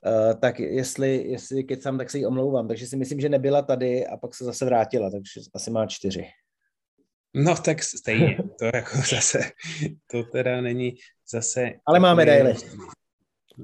Uh, 0.07 0.41
tak 0.41 0.61
jestli, 0.61 1.29
jestli 1.29 1.65
kecám, 1.65 1.99
tak 1.99 2.11
se 2.11 2.19
jí 2.19 2.27
omlouvám. 2.27 2.69
Takže 2.69 2.87
si 2.87 2.97
myslím, 2.97 3.21
že 3.21 3.29
nebyla 3.29 3.63
tady 3.63 4.07
a 4.07 4.17
pak 4.17 4.35
se 4.35 4.45
zase 4.45 4.65
vrátila, 4.65 5.11
takže 5.11 5.41
asi 5.55 5.71
má 5.71 5.87
čtyři. 5.87 6.27
No 7.35 7.57
tak 7.57 7.83
stejně, 7.83 8.39
to 8.59 8.65
jako 8.65 8.97
zase, 9.11 9.39
to 10.07 10.23
teda 10.23 10.61
není 10.61 10.95
zase... 11.31 11.73
Ale 11.87 12.01
má 12.01 12.15
medaily. 12.15 12.55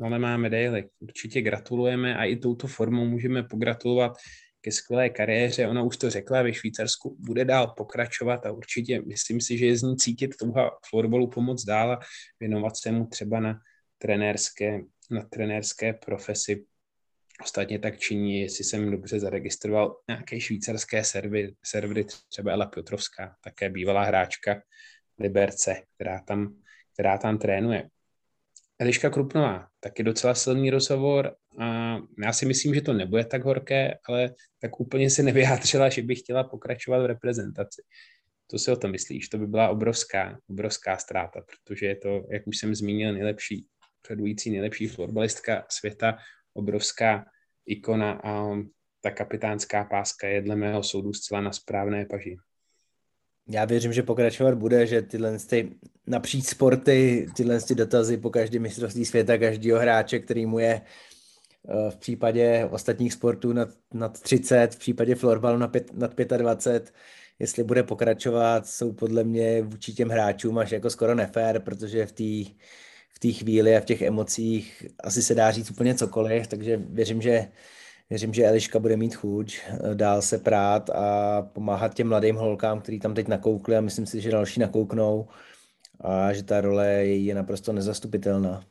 Ale 0.03 0.19
má 0.19 0.37
medaily. 0.37 0.89
Určitě 1.01 1.43
gratulujeme 1.43 2.17
a 2.17 2.25
i 2.25 2.37
touto 2.37 2.67
formou 2.67 3.05
můžeme 3.05 3.43
pogratulovat 3.43 4.13
ke 4.61 4.73
skvělé 4.73 5.09
kariéře. 5.09 5.69
Ona 5.69 5.83
už 5.83 5.97
to 5.97 6.11
řekla 6.11 6.43
ve 6.43 6.55
Švýcarsku, 6.55 7.17
bude 7.19 7.45
dál 7.45 7.75
pokračovat 7.77 8.47
a 8.47 8.53
určitě 8.53 9.03
myslím 9.07 9.41
si, 9.41 9.59
že 9.59 9.67
je 9.67 9.77
z 9.77 9.83
ní 9.83 9.97
cítit 9.97 10.37
touha 10.37 10.71
florbalu 10.91 11.31
pomoc 11.31 11.65
dál 11.65 11.93
a 11.93 12.01
věnovat 12.41 12.77
se 12.77 12.93
mu 12.93 13.07
třeba 13.07 13.41
na 13.41 13.61
trenérské, 13.99 14.81
na 15.11 15.23
trenérské 15.23 15.93
profesi. 15.93 16.65
Ostatně 17.43 17.79
tak 17.79 17.99
činí, 17.99 18.41
jestli 18.41 18.65
jsem 18.65 18.91
dobře 18.91 19.21
zaregistroval 19.21 19.97
nějaké 20.09 20.41
švýcarské 20.41 21.05
servery, 21.05 21.55
servery 21.65 22.05
třeba 22.29 22.53
Ela 22.53 22.67
Piotrovská, 22.67 23.37
také 23.45 23.71
bývalá 23.71 24.05
hráčka 24.05 24.63
Liberce, 25.19 25.83
která 25.95 26.21
tam, 26.21 26.57
která 26.95 27.19
tam 27.19 27.39
trénuje. 27.39 27.89
Eliška 28.79 29.11
Krupnová, 29.11 29.69
taky 29.81 30.03
docela 30.03 30.35
silný 30.35 30.71
rozhovor. 30.71 31.37
A 31.59 31.97
já 32.25 32.33
si 32.33 32.47
myslím, 32.47 32.75
že 32.75 32.81
to 32.81 32.93
nebude 32.93 33.25
tak 33.25 33.45
horké, 33.45 33.99
ale 34.09 34.35
tak 34.61 34.81
úplně 34.81 35.11
si 35.11 35.23
nevyjádřila, 35.23 35.89
že 35.89 36.03
by 36.03 36.15
chtěla 36.15 36.45
pokračovat 36.45 37.03
v 37.03 37.07
reprezentaci. 37.07 37.83
To 38.47 38.59
si 38.59 38.71
o 38.71 38.77
to 38.77 38.89
myslíš? 38.89 39.29
To 39.29 39.39
by 39.39 39.47
byla 39.47 39.69
obrovská, 39.69 40.39
obrovská 40.51 40.97
ztráta, 40.97 41.41
protože 41.41 41.87
je 41.87 41.97
to, 41.97 42.27
jak 42.31 42.47
už 42.47 42.59
jsem 42.59 42.75
zmínil, 42.75 43.13
nejlepší, 43.13 43.67
předující 44.03 44.51
nejlepší 44.51 44.89
florbalistka 44.89 45.67
světa, 45.69 46.19
obrovská 46.55 47.25
ikona 47.67 48.21
a 48.25 48.47
ta 49.01 49.11
kapitánská 49.11 49.85
páska 49.85 50.29
je 50.29 50.43
dle 50.43 50.57
mého 50.57 50.83
soudu 50.83 51.13
zcela 51.13 51.41
na 51.41 51.53
správné 51.53 52.05
paži. 52.05 52.37
Já 53.49 53.65
věřím, 53.65 53.93
že 53.93 54.03
pokračovat 54.03 54.55
bude, 54.55 54.87
že 54.87 55.03
tyhle 55.03 55.39
ty 55.39 55.71
napříč 56.07 56.47
sporty, 56.47 57.27
tyhle 57.37 57.61
ty 57.61 57.75
dotazy 57.75 58.17
po 58.17 58.31
každé 58.31 58.59
mistrovství 58.59 59.05
světa, 59.05 59.39
každého 59.39 59.81
hráče, 59.81 60.19
který 60.19 60.47
mu 60.47 60.59
je 60.59 60.81
eh, 60.81 61.91
v 61.91 61.97
případě 61.97 62.69
ostatních 62.71 63.13
sportů 63.13 63.53
nad, 63.53 63.69
nad 63.95 64.21
30, 64.21 64.75
v 64.75 64.79
případě 64.79 65.15
florbalu 65.15 65.59
nad, 65.59 65.69
pět, 65.69 65.93
nad 65.93 66.15
25, 66.37 66.95
jestli 67.39 67.65
bude 67.65 67.83
pokračovat, 67.83 68.67
jsou 68.67 68.93
podle 68.93 69.25
mě 69.25 69.63
vůči 69.63 69.93
těm 69.93 70.09
hráčům 70.09 70.59
až 70.59 70.71
jako 70.71 70.91
skoro 70.91 71.15
nefér, 71.15 71.61
protože 71.61 72.07
v 72.07 72.13
té 72.13 72.55
v 73.21 73.29
té 73.29 73.33
chvíli 73.33 73.77
a 73.77 73.81
v 73.81 73.85
těch 73.85 74.03
emocích 74.03 74.87
asi 75.05 75.23
se 75.23 75.35
dá 75.35 75.51
říct 75.51 75.71
úplně 75.71 75.95
cokoliv, 75.95 76.47
takže 76.47 76.77
věřím, 76.77 77.23
že 77.23 77.49
Věřím, 78.11 78.35
že 78.35 78.47
Eliška 78.47 78.79
bude 78.79 78.97
mít 78.97 79.15
chuť 79.15 79.61
eh, 79.67 79.95
dál 79.95 80.23
se 80.23 80.39
prát 80.39 80.91
a 80.91 81.43
pomáhat 81.43 81.95
těm 81.95 82.09
mladým 82.09 82.37
holkám, 82.37 82.81
který 82.81 83.01
tam 83.01 83.15
teď 83.15 83.29
nakoukli 83.29 83.77
a 83.77 83.81
myslím 83.81 84.07
si, 84.07 84.21
že 84.21 84.31
další 84.31 84.61
nakouknou 84.61 85.29
a 86.01 86.33
že 86.33 86.43
ta 86.43 86.61
role 86.61 86.89
je 87.07 87.35
naprosto 87.35 87.73
nezastupitelná. 87.73 88.65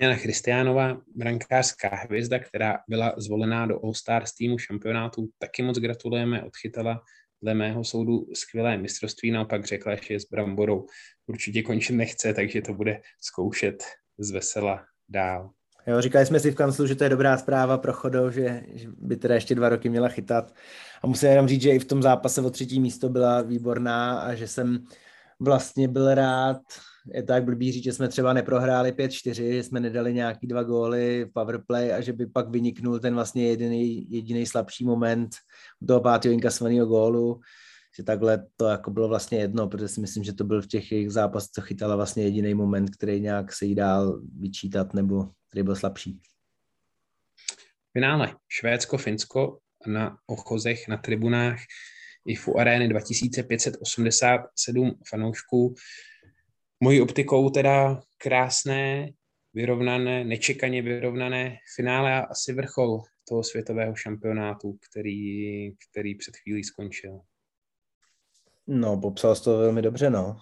Jana 0.00 0.16
Christianová, 0.16 1.00
brankářská 1.16 1.88
hvězda, 1.88 2.38
která 2.38 2.78
byla 2.88 3.14
zvolená 3.16 3.66
do 3.66 3.78
All-Stars 3.78 4.34
týmu 4.38 4.58
šampionátu, 4.58 5.28
taky 5.38 5.62
moc 5.62 5.78
gratulujeme, 5.78 6.42
odchytala 6.42 7.02
dle 7.42 7.54
mého 7.54 7.84
soudu 7.84 8.26
skvělé 8.34 8.78
mistrovství, 8.78 9.30
naopak 9.30 9.64
řekla, 9.64 9.94
že 9.94 10.20
s 10.20 10.24
Bramborou 10.24 10.86
určitě 11.26 11.62
končit 11.62 11.92
nechce, 11.92 12.34
takže 12.34 12.62
to 12.62 12.74
bude 12.74 13.00
zkoušet 13.20 13.84
z 14.18 14.30
vesela 14.30 14.84
dál. 15.08 15.50
Jo, 15.86 16.00
říkali 16.00 16.26
jsme 16.26 16.40
si 16.40 16.50
v 16.50 16.54
kanclu, 16.54 16.86
že 16.86 16.94
to 16.94 17.04
je 17.04 17.10
dobrá 17.10 17.38
zpráva 17.38 17.78
pro 17.78 17.92
Chodo, 17.92 18.30
že, 18.30 18.62
že 18.74 18.88
by 18.98 19.16
teda 19.16 19.34
ještě 19.34 19.54
dva 19.54 19.68
roky 19.68 19.88
měla 19.88 20.08
chytat. 20.08 20.54
A 21.02 21.06
musím 21.06 21.28
jenom 21.28 21.48
říct, 21.48 21.62
že 21.62 21.70
i 21.70 21.78
v 21.78 21.84
tom 21.84 22.02
zápase 22.02 22.40
o 22.40 22.50
třetí 22.50 22.80
místo 22.80 23.08
byla 23.08 23.42
výborná 23.42 24.20
a 24.20 24.34
že 24.34 24.48
jsem 24.48 24.84
vlastně 25.40 25.88
byl 25.88 26.14
rád, 26.14 26.60
je 27.14 27.22
tak 27.22 27.44
blbý 27.44 27.72
říct, 27.72 27.84
že 27.84 27.92
jsme 27.92 28.08
třeba 28.08 28.32
neprohráli 28.32 28.92
5-4, 28.92 29.32
že 29.32 29.62
jsme 29.62 29.80
nedali 29.80 30.14
nějaký 30.14 30.46
dva 30.46 30.62
góly 30.62 31.24
v 31.24 31.32
powerplay 31.32 31.92
a 31.92 32.00
že 32.00 32.12
by 32.12 32.26
pak 32.26 32.48
vyniknul 32.48 32.98
ten 32.98 33.14
vlastně 33.14 33.48
jediný, 33.48 34.10
jediný 34.10 34.46
slabší 34.46 34.84
moment 34.84 35.30
toho 35.88 36.00
pátého 36.00 36.32
inkasovaného 36.32 36.86
gólu, 36.86 37.40
že 37.96 38.02
takhle 38.02 38.46
to 38.56 38.66
jako 38.66 38.90
bylo 38.90 39.08
vlastně 39.08 39.38
jedno, 39.38 39.68
protože 39.68 39.88
si 39.88 40.00
myslím, 40.00 40.24
že 40.24 40.32
to 40.32 40.44
byl 40.44 40.62
v 40.62 40.66
těch 40.66 40.92
jejich 40.92 41.10
zápasech, 41.10 41.50
co 41.50 41.60
chytala 41.60 41.96
vlastně 41.96 42.22
jediný 42.22 42.54
moment, 42.54 42.90
který 42.90 43.20
nějak 43.20 43.52
se 43.52 43.64
jí 43.64 43.74
dál 43.74 44.20
vyčítat 44.38 44.94
nebo 44.94 45.28
který 45.48 45.62
byl 45.62 45.76
slabší. 45.76 46.20
Finále 47.92 48.34
Švédsko-Finsko 48.48 49.58
na 49.86 50.16
ochozech, 50.26 50.88
na 50.88 50.96
tribunách 50.96 51.58
IFU 52.26 52.58
Areny 52.58 52.88
2587 52.88 54.98
fanoušků. 55.08 55.74
Mojí 56.80 57.00
optikou 57.00 57.50
teda 57.50 58.00
krásné, 58.18 59.10
vyrovnané, 59.54 60.24
nečekaně 60.24 60.82
vyrovnané 60.82 61.56
finále 61.76 62.14
a 62.14 62.20
asi 62.20 62.52
vrchol 62.52 63.02
toho 63.28 63.42
světového 63.42 63.94
šampionátu, 63.94 64.78
který, 64.90 65.72
který 65.90 66.14
před 66.14 66.36
chvílí 66.36 66.64
skončil. 66.64 67.20
No, 68.66 69.00
popsal 69.00 69.34
jsi 69.34 69.44
to 69.44 69.58
velmi 69.58 69.82
dobře, 69.82 70.10
no. 70.10 70.36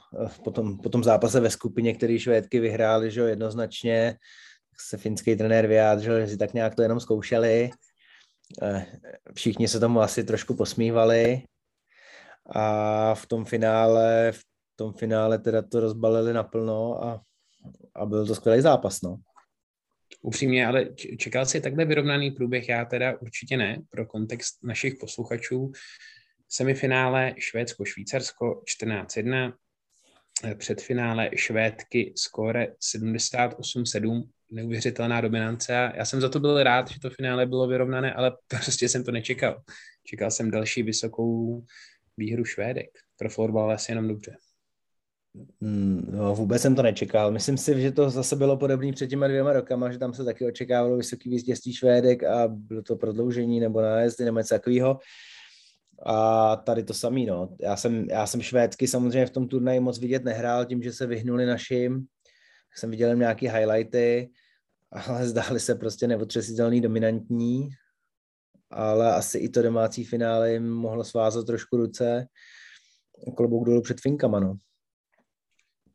Po 0.45 0.51
tom, 0.51 0.79
po 0.79 0.89
tom 0.89 1.05
zápase 1.05 1.41
ve 1.41 1.51
skupině, 1.51 1.95
který 1.95 2.19
Švédky 2.19 2.61
vyhráli, 2.61 3.11
že 3.11 3.21
jednoznačně, 3.21 4.17
se 4.81 4.97
finský 4.97 5.37
trenér 5.37 5.67
vyjádřil, 5.67 6.21
že 6.21 6.27
si 6.27 6.37
tak 6.37 6.55
nějak 6.55 6.75
to 6.75 6.83
jenom 6.83 7.01
zkoušeli. 7.01 7.71
Eh, 8.63 8.87
všichni 9.35 9.69
se 9.69 9.81
tomu 9.81 10.01
asi 10.01 10.25
trošku 10.25 10.57
posmívali 10.57 11.43
a 12.49 13.15
v 13.15 13.27
tom 13.27 13.45
finále, 13.45 14.33
v 14.33 14.43
tom 14.77 14.93
finále 14.93 15.39
teda 15.39 15.63
to 15.63 15.81
rozbalili 15.81 16.33
naplno 16.33 17.05
a, 17.05 17.21
a 17.95 18.07
byl 18.07 18.27
to 18.27 18.35
skvělý 18.35 18.61
zápas, 18.61 19.03
no. 19.03 19.17
Upřímně, 20.23 20.67
ale 20.67 20.85
čekal 21.19 21.47
jsi 21.47 21.61
takhle 21.61 21.85
vyrovnaný 21.85 22.31
průběh? 22.31 22.69
Já 22.69 22.85
teda 22.85 23.21
určitě 23.21 23.57
ne, 23.57 23.83
pro 23.91 24.07
kontext 24.07 24.65
našich 24.65 24.95
posluchačů. 25.01 25.73
Semifinále 26.49 27.35
Švédsko-Švýcarsko 27.39 28.63
14-1, 28.81 29.53
předfinále 30.59 31.31
Švédky 31.37 32.13
skóre 32.17 32.67
78-7, 32.95 34.29
neuvěřitelná 34.51 35.21
dominance 35.21 35.93
já 35.95 36.05
jsem 36.05 36.21
za 36.21 36.29
to 36.29 36.41
byl 36.41 36.63
rád, 36.63 36.91
že 36.91 37.01
to 37.01 37.11
finále 37.11 37.47
bylo 37.47 37.69
vyrovnané, 37.69 38.15
ale 38.15 38.33
prostě 38.49 38.89
jsem 38.89 39.05
to 39.05 39.11
nečekal. 39.11 39.63
Čekal 40.05 40.31
jsem 40.31 40.51
další 40.51 40.83
vysokou 40.83 41.65
výhru 42.19 42.45
Švédek. 42.45 42.91
Pro 43.19 43.31
florbal 43.31 43.71
asi 43.71 43.93
jenom 43.93 44.09
dobře. 44.09 44.37
Hmm, 45.61 46.09
no, 46.13 46.35
vůbec 46.35 46.63
jsem 46.63 46.75
to 46.75 46.83
nečekal. 46.83 47.31
Myslím 47.31 47.59
si, 47.59 47.81
že 47.81 47.93
to 47.93 48.11
zase 48.11 48.37
bylo 48.37 48.57
podobné 48.57 48.93
před 48.93 49.07
těma 49.07 49.29
dvěma 49.29 49.53
rokama, 49.53 49.93
že 49.93 49.99
tam 49.99 50.15
se 50.15 50.25
taky 50.25 50.47
očekávalo 50.47 50.97
vysoký 50.97 51.31
vítězství 51.31 51.75
Švédek 51.75 52.25
a 52.25 52.49
bylo 52.49 52.83
to 52.83 52.97
prodloužení 52.97 53.61
nebo 53.61 53.81
nájezdy 53.81 54.25
nebo 54.25 54.39
něco 54.39 54.55
takového. 54.55 54.99
A 56.07 56.57
tady 56.57 56.83
to 56.83 56.95
samý, 56.95 57.27
no. 57.27 57.57
Já 57.61 57.77
jsem, 57.77 58.07
já 58.11 58.27
jsem 58.27 58.43
švédsky 58.43 58.89
samozřejmě 58.89 59.27
v 59.27 59.31
tom 59.31 59.49
turnaji 59.49 59.81
moc 59.81 59.99
vidět 59.99 60.25
nehrál, 60.25 60.65
tím, 60.65 60.83
že 60.83 60.93
se 60.93 61.07
vyhnuli 61.07 61.47
našim. 61.47 62.07
Jsem 62.77 62.91
viděl 62.91 63.17
nějaký 63.17 63.49
highlighty, 63.49 64.31
ale 64.91 65.29
zdáli 65.29 65.61
se 65.61 65.75
prostě 65.75 66.07
neotřesitelný, 66.07 66.81
dominantní 66.81 67.69
ale 68.71 69.15
asi 69.15 69.39
i 69.39 69.49
to 69.49 69.63
domácí 69.63 70.05
finále 70.05 70.53
jim 70.53 70.71
mohlo 70.71 71.05
svázat 71.05 71.47
trošku 71.47 71.77
ruce. 71.77 72.27
Klobouk 73.37 73.67
dolů 73.67 73.83
před 73.83 74.01
Finkama, 74.01 74.41
no. 74.41 74.59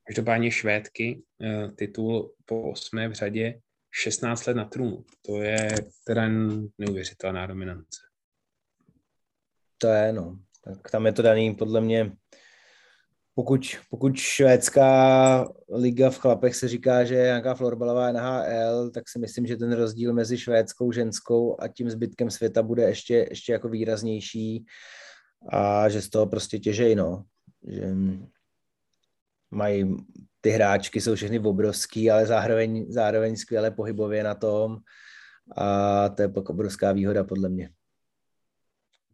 Každopádně 0.08 0.52
Švédky, 0.52 1.24
eh, 1.44 1.68
titul 1.76 2.34
po 2.46 2.72
osmé 2.72 3.08
v 3.08 3.14
řadě, 3.14 3.60
16 3.92 4.46
let 4.46 4.54
na 4.54 4.66
trůnu. 4.66 5.06
To 5.22 5.42
je 5.42 5.76
teda 6.06 6.30
neuvěřitelná 6.78 7.48
dominance. 7.48 8.00
To 9.78 9.88
je, 9.88 10.14
no. 10.14 10.40
Tak 10.64 10.92
tam 10.92 11.06
je 11.06 11.14
to 11.14 11.22
daný 11.22 11.56
podle 11.56 11.82
mě 11.82 12.12
pokud, 13.36 13.62
pokud 13.89 14.15
švédská 14.15 15.48
liga 15.72 16.10
v 16.10 16.17
chlapech 16.17 16.56
se 16.56 16.67
říká, 16.67 17.04
že 17.04 17.15
je 17.15 17.26
nějaká 17.26 17.56
florbalová 17.56 18.12
NHL, 18.12 18.91
tak 18.91 19.10
si 19.10 19.19
myslím, 19.19 19.46
že 19.46 19.58
ten 19.58 19.72
rozdíl 19.72 20.13
mezi 20.13 20.38
švédskou, 20.38 20.91
ženskou 20.91 21.62
a 21.62 21.67
tím 21.67 21.89
zbytkem 21.89 22.32
světa 22.32 22.63
bude 22.63 22.84
ještě, 22.84 23.28
ještě 23.30 23.54
jako 23.54 23.69
výraznější 23.69 24.65
a 25.50 25.89
že 25.89 26.02
z 26.02 26.10
toho 26.10 26.28
prostě 26.28 26.60
těžej, 26.60 26.96
no. 26.96 27.24
Že 27.67 27.96
mají, 29.52 29.98
ty 30.41 30.50
hráčky 30.50 31.02
jsou 31.02 31.15
všechny 31.15 31.39
obrovský, 31.39 32.12
ale 32.12 32.26
zároveň, 32.26 32.86
zároveň 32.89 33.36
skvěle 33.36 33.72
pohybově 33.72 34.24
na 34.24 34.36
tom 34.36 34.78
a 35.58 36.10
to 36.10 36.22
je 36.22 36.30
pak 36.30 36.50
obrovská 36.50 36.91
výhoda 36.91 37.24
podle 37.24 37.50
mě. 37.50 37.69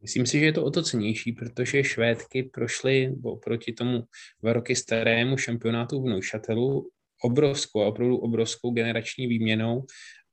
Myslím 0.01 0.25
si, 0.25 0.39
že 0.39 0.45
je 0.45 0.53
to 0.53 0.65
o 0.65 0.71
to 0.71 0.83
cenější, 0.83 1.31
protože 1.31 1.83
Švédky 1.83 2.43
prošly 2.43 3.15
oproti 3.23 3.73
tomu 3.73 4.03
dva 4.41 4.53
roky 4.53 4.75
starému 4.75 5.37
šampionátu 5.37 6.03
v 6.03 6.09
Neuchatelu 6.09 6.89
obrovskou, 7.23 7.79
opravdu 7.79 8.17
obrovskou 8.17 8.71
generační 8.71 9.27
výměnou 9.27 9.85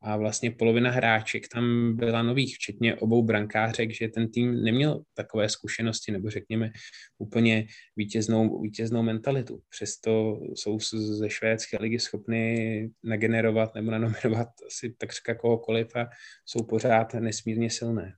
a 0.02 0.16
vlastně 0.16 0.50
polovina 0.50 0.90
hráček 0.90 1.48
tam 1.48 1.96
byla 1.96 2.22
nových, 2.22 2.55
včetně 2.57 2.94
obou 2.94 3.22
brankářek, 3.22 3.90
že 3.90 4.09
ten 4.09 4.31
tým 4.31 4.62
neměl 4.62 5.02
takové 5.14 5.48
zkušenosti, 5.48 6.12
nebo 6.12 6.31
řekněme 6.31 6.72
úplně 7.18 7.66
vítěznou, 7.96 8.61
vítěznou 8.61 9.02
mentalitu. 9.02 9.61
Přesto 9.68 10.40
jsou 10.55 10.79
ze 10.92 11.31
švédské 11.31 11.76
ligy 11.81 11.98
schopny 11.98 12.90
nagenerovat 13.05 13.74
nebo 13.74 13.90
nanominovat 13.90 14.48
asi 14.66 14.94
takřka 14.98 15.35
kohokoliv 15.35 15.96
a 15.96 16.09
jsou 16.44 16.64
pořád 16.64 17.14
nesmírně 17.14 17.70
silné. 17.70 18.12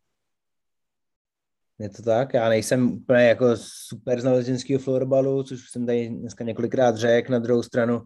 Je 1.81 1.89
to 1.89 2.03
tak, 2.03 2.35
já 2.35 2.49
nejsem 2.49 2.93
úplně 2.93 3.25
jako 3.25 3.47
super 3.57 4.21
znalezenského 4.21 4.81
florbalu, 4.81 5.43
což 5.43 5.71
jsem 5.71 5.87
tady 5.87 6.09
dneska 6.09 6.45
několikrát 6.45 6.97
řekl. 6.97 7.33
Na 7.33 7.39
druhou 7.39 7.63
stranu 7.63 8.03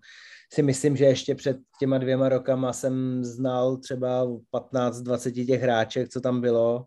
si 0.53 0.63
myslím, 0.63 0.97
že 0.97 1.05
ještě 1.05 1.35
před 1.35 1.57
těma 1.81 1.99
dvěma 1.99 2.29
rokama 2.29 2.73
jsem 2.73 3.25
znal 3.25 3.77
třeba 3.77 4.27
15-20 4.53 5.47
těch 5.47 5.61
hráček, 5.61 6.09
co 6.09 6.21
tam 6.21 6.41
bylo. 6.41 6.85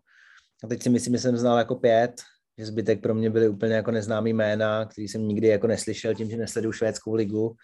A 0.64 0.66
teď 0.66 0.82
si 0.82 0.90
myslím, 0.90 1.14
že 1.14 1.20
jsem 1.20 1.36
znal 1.36 1.58
jako 1.58 1.74
pět, 1.74 2.22
že 2.58 2.66
zbytek 2.66 3.02
pro 3.02 3.14
mě 3.14 3.30
byly 3.30 3.48
úplně 3.48 3.74
jako 3.74 3.90
neznámý 3.90 4.32
jména, 4.32 4.84
který 4.84 5.08
jsem 5.08 5.28
nikdy 5.28 5.46
jako 5.46 5.66
neslyšel 5.66 6.14
tím, 6.14 6.30
že 6.30 6.36
nesleduju 6.36 6.72
švédskou 6.72 7.14
ligu 7.14 7.56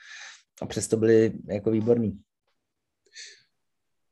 a 0.62 0.66
přesto 0.66 0.96
byli 0.96 1.32
jako 1.48 1.70
výborní. 1.70 2.20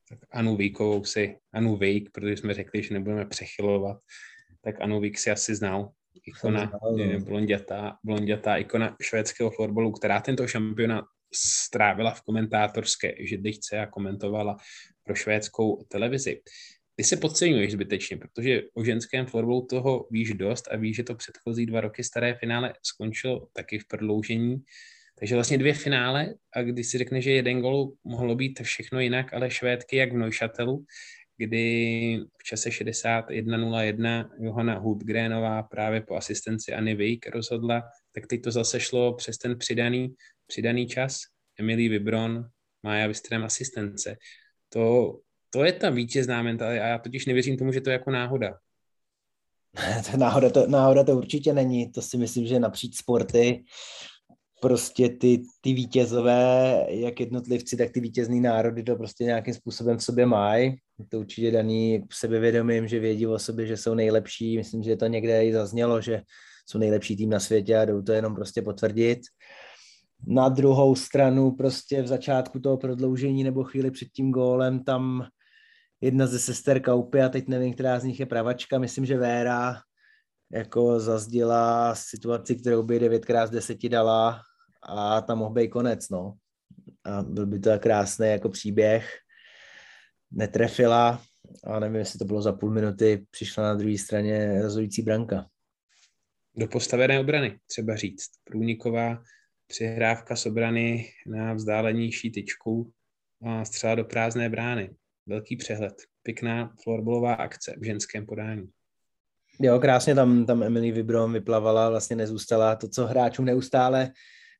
Tak 0.09 0.19
Anu 0.31 0.57
Víkovou 0.57 1.03
si, 1.03 1.37
Anu 1.53 1.77
Vík, 1.77 2.09
protože 2.11 2.37
jsme 2.37 2.53
řekli, 2.53 2.83
že 2.83 2.93
nebudeme 2.93 3.25
přechylovat, 3.25 3.97
tak 4.61 4.81
Anu 4.81 4.99
Vík 4.99 5.19
si 5.19 5.31
asi 5.31 5.55
znal. 5.55 5.91
Ikona, 6.25 6.65
znal, 6.65 6.97
no. 6.97 7.19
blondětá, 7.19 7.97
blondětá 8.03 8.57
ikona 8.57 8.95
švédského 9.01 9.51
florbalu, 9.51 9.91
která 9.91 10.21
tento 10.21 10.47
šampionát 10.47 11.05
strávila 11.33 12.11
v 12.11 12.21
komentátorské 12.21 13.15
židličce 13.19 13.79
a 13.79 13.87
komentovala 13.87 14.57
pro 15.03 15.15
švédskou 15.15 15.83
televizi. 15.87 16.41
Ty 16.95 17.03
se 17.03 17.17
podceňuješ 17.17 17.71
zbytečně, 17.71 18.17
protože 18.17 18.61
o 18.73 18.83
ženském 18.83 19.25
florbalu 19.25 19.65
toho 19.65 20.07
víš 20.11 20.33
dost 20.33 20.67
a 20.71 20.75
víš, 20.75 20.95
že 20.95 21.03
to 21.03 21.15
předchozí 21.15 21.65
dva 21.65 21.81
roky 21.81 22.03
staré 22.03 22.35
finále 22.35 22.73
skončilo 22.83 23.47
taky 23.53 23.79
v 23.79 23.87
prodloužení. 23.87 24.63
Takže 25.19 25.35
vlastně 25.35 25.57
dvě 25.57 25.73
finále 25.73 26.33
a 26.55 26.61
když 26.61 26.87
si 26.87 26.97
řekne, 26.97 27.21
že 27.21 27.31
jeden 27.31 27.61
gol 27.61 27.91
mohlo 28.03 28.35
být 28.35 28.59
všechno 28.61 28.99
jinak, 28.99 29.33
ale 29.33 29.51
Švédky 29.51 29.95
jak 29.95 30.13
v 30.13 30.17
Neushatelu, 30.17 30.85
kdy 31.41 32.25
v 32.37 32.43
čase 32.43 32.69
61.01 32.69 34.29
Johana 34.39 34.79
Hudgrenová 34.79 35.63
právě 35.63 36.01
po 36.01 36.15
asistenci 36.15 36.73
Anny 36.73 36.95
Vejk 36.95 37.27
rozhodla, 37.27 37.83
tak 38.11 38.27
teď 38.27 38.41
to 38.41 38.51
zase 38.51 38.79
šlo 38.79 39.13
přes 39.13 39.37
ten 39.37 39.57
přidaný, 39.57 40.13
přidaný 40.47 40.87
čas. 40.87 41.19
Emily 41.59 41.89
Vibron, 41.89 42.49
Maja 42.83 43.07
Vystrem 43.07 43.43
asistence. 43.43 44.17
To, 44.69 45.17
to 45.49 45.63
je 45.63 45.73
ta 45.73 45.89
vítězná 45.89 46.43
mentalita 46.43 46.83
a 46.83 46.87
já 46.87 46.97
totiž 46.97 47.25
nevěřím 47.25 47.57
tomu, 47.57 47.71
že 47.71 47.81
to 47.81 47.89
je 47.89 47.93
jako 47.93 48.11
náhoda. 48.11 48.57
to 50.11 50.17
náhoda, 50.17 50.49
to, 50.49 50.67
náhoda 50.67 51.03
to 51.03 51.17
určitě 51.17 51.53
není. 51.53 51.91
To 51.91 52.01
si 52.01 52.17
myslím, 52.17 52.45
že 52.47 52.59
napříč 52.59 52.97
sporty 52.97 53.63
prostě 54.61 55.09
ty, 55.09 55.41
ty 55.61 55.73
vítězové, 55.73 56.85
jak 56.89 57.19
jednotlivci, 57.19 57.77
tak 57.77 57.91
ty 57.91 57.99
vítězný 57.99 58.41
národy 58.41 58.83
to 58.83 58.95
prostě 58.95 59.23
nějakým 59.23 59.53
způsobem 59.53 59.97
v 59.97 60.03
sobě 60.03 60.25
mají. 60.25 60.77
To 61.09 61.19
určitě 61.19 61.51
daný 61.51 62.03
sebevědomím, 62.13 62.87
že 62.87 62.99
vědí 62.99 63.27
o 63.27 63.39
sobě, 63.39 63.67
že 63.67 63.77
jsou 63.77 63.93
nejlepší. 63.93 64.57
Myslím, 64.57 64.83
že 64.83 64.95
to 64.95 65.07
někde 65.07 65.45
i 65.45 65.53
zaznělo, 65.53 66.01
že 66.01 66.21
jsou 66.65 66.77
nejlepší 66.77 67.17
tým 67.17 67.29
na 67.29 67.39
světě 67.39 67.77
a 67.77 67.85
jdou 67.85 68.01
to 68.01 68.11
jenom 68.11 68.35
prostě 68.35 68.61
potvrdit. 68.61 69.19
Na 70.27 70.49
druhou 70.49 70.95
stranu 70.95 71.51
prostě 71.51 72.01
v 72.01 72.07
začátku 72.07 72.59
toho 72.59 72.77
prodloužení 72.77 73.43
nebo 73.43 73.63
chvíli 73.63 73.91
před 73.91 74.07
tím 74.15 74.31
gólem 74.31 74.83
tam 74.83 75.27
jedna 76.01 76.27
ze 76.27 76.39
sester 76.39 76.81
Kaupy 76.81 77.21
a 77.21 77.29
teď 77.29 77.47
nevím, 77.47 77.73
která 77.73 77.99
z 77.99 78.03
nich 78.03 78.19
je 78.19 78.25
pravačka, 78.25 78.79
myslím, 78.79 79.05
že 79.05 79.17
Véra 79.17 79.77
jako 80.51 80.99
zazděla 80.99 81.95
situaci, 81.95 82.55
kterou 82.55 82.83
by 82.83 82.99
devětkrát 82.99 83.47
z 83.47 83.51
deseti 83.51 83.89
dala 83.89 84.41
a 84.83 85.21
tam 85.21 85.37
mohl 85.37 85.53
být 85.53 85.69
konec, 85.69 86.09
no. 86.09 86.33
A 87.03 87.21
byl 87.21 87.45
by 87.45 87.59
to 87.59 87.79
krásný 87.79 88.27
jako 88.27 88.49
příběh. 88.49 89.17
Netrefila 90.31 91.21
a 91.63 91.79
nevím, 91.79 91.95
jestli 91.95 92.19
to 92.19 92.25
bylo 92.25 92.41
za 92.41 92.53
půl 92.53 92.71
minuty, 92.71 93.25
přišla 93.31 93.63
na 93.63 93.73
druhé 93.73 93.97
straně 93.97 94.61
rozhodující 94.61 95.01
branka. 95.01 95.45
Do 96.55 96.67
postavené 96.67 97.19
obrany, 97.19 97.59
třeba 97.67 97.95
říct. 97.95 98.29
Průniková 98.43 99.23
přihrávka 99.67 100.35
z 100.35 100.45
obrany 100.45 101.09
na 101.27 101.53
vzdálenější 101.53 102.31
tyčku 102.31 102.91
a 103.45 103.65
střela 103.65 103.95
do 103.95 104.05
prázdné 104.05 104.49
brány. 104.49 104.95
Velký 105.25 105.57
přehled. 105.57 105.93
Pěkná 106.23 106.73
florbalová 106.83 107.33
akce 107.33 107.75
v 107.79 107.85
ženském 107.85 108.25
podání. 108.25 108.69
Jo, 109.59 109.79
krásně 109.79 110.15
tam, 110.15 110.45
tam 110.45 110.63
Emily 110.63 110.91
Vibrom 110.91 111.33
vyplavala, 111.33 111.89
vlastně 111.89 112.15
nezůstala 112.15 112.75
to, 112.75 112.89
co 112.89 113.07
hráčům 113.07 113.45
neustále 113.45 114.11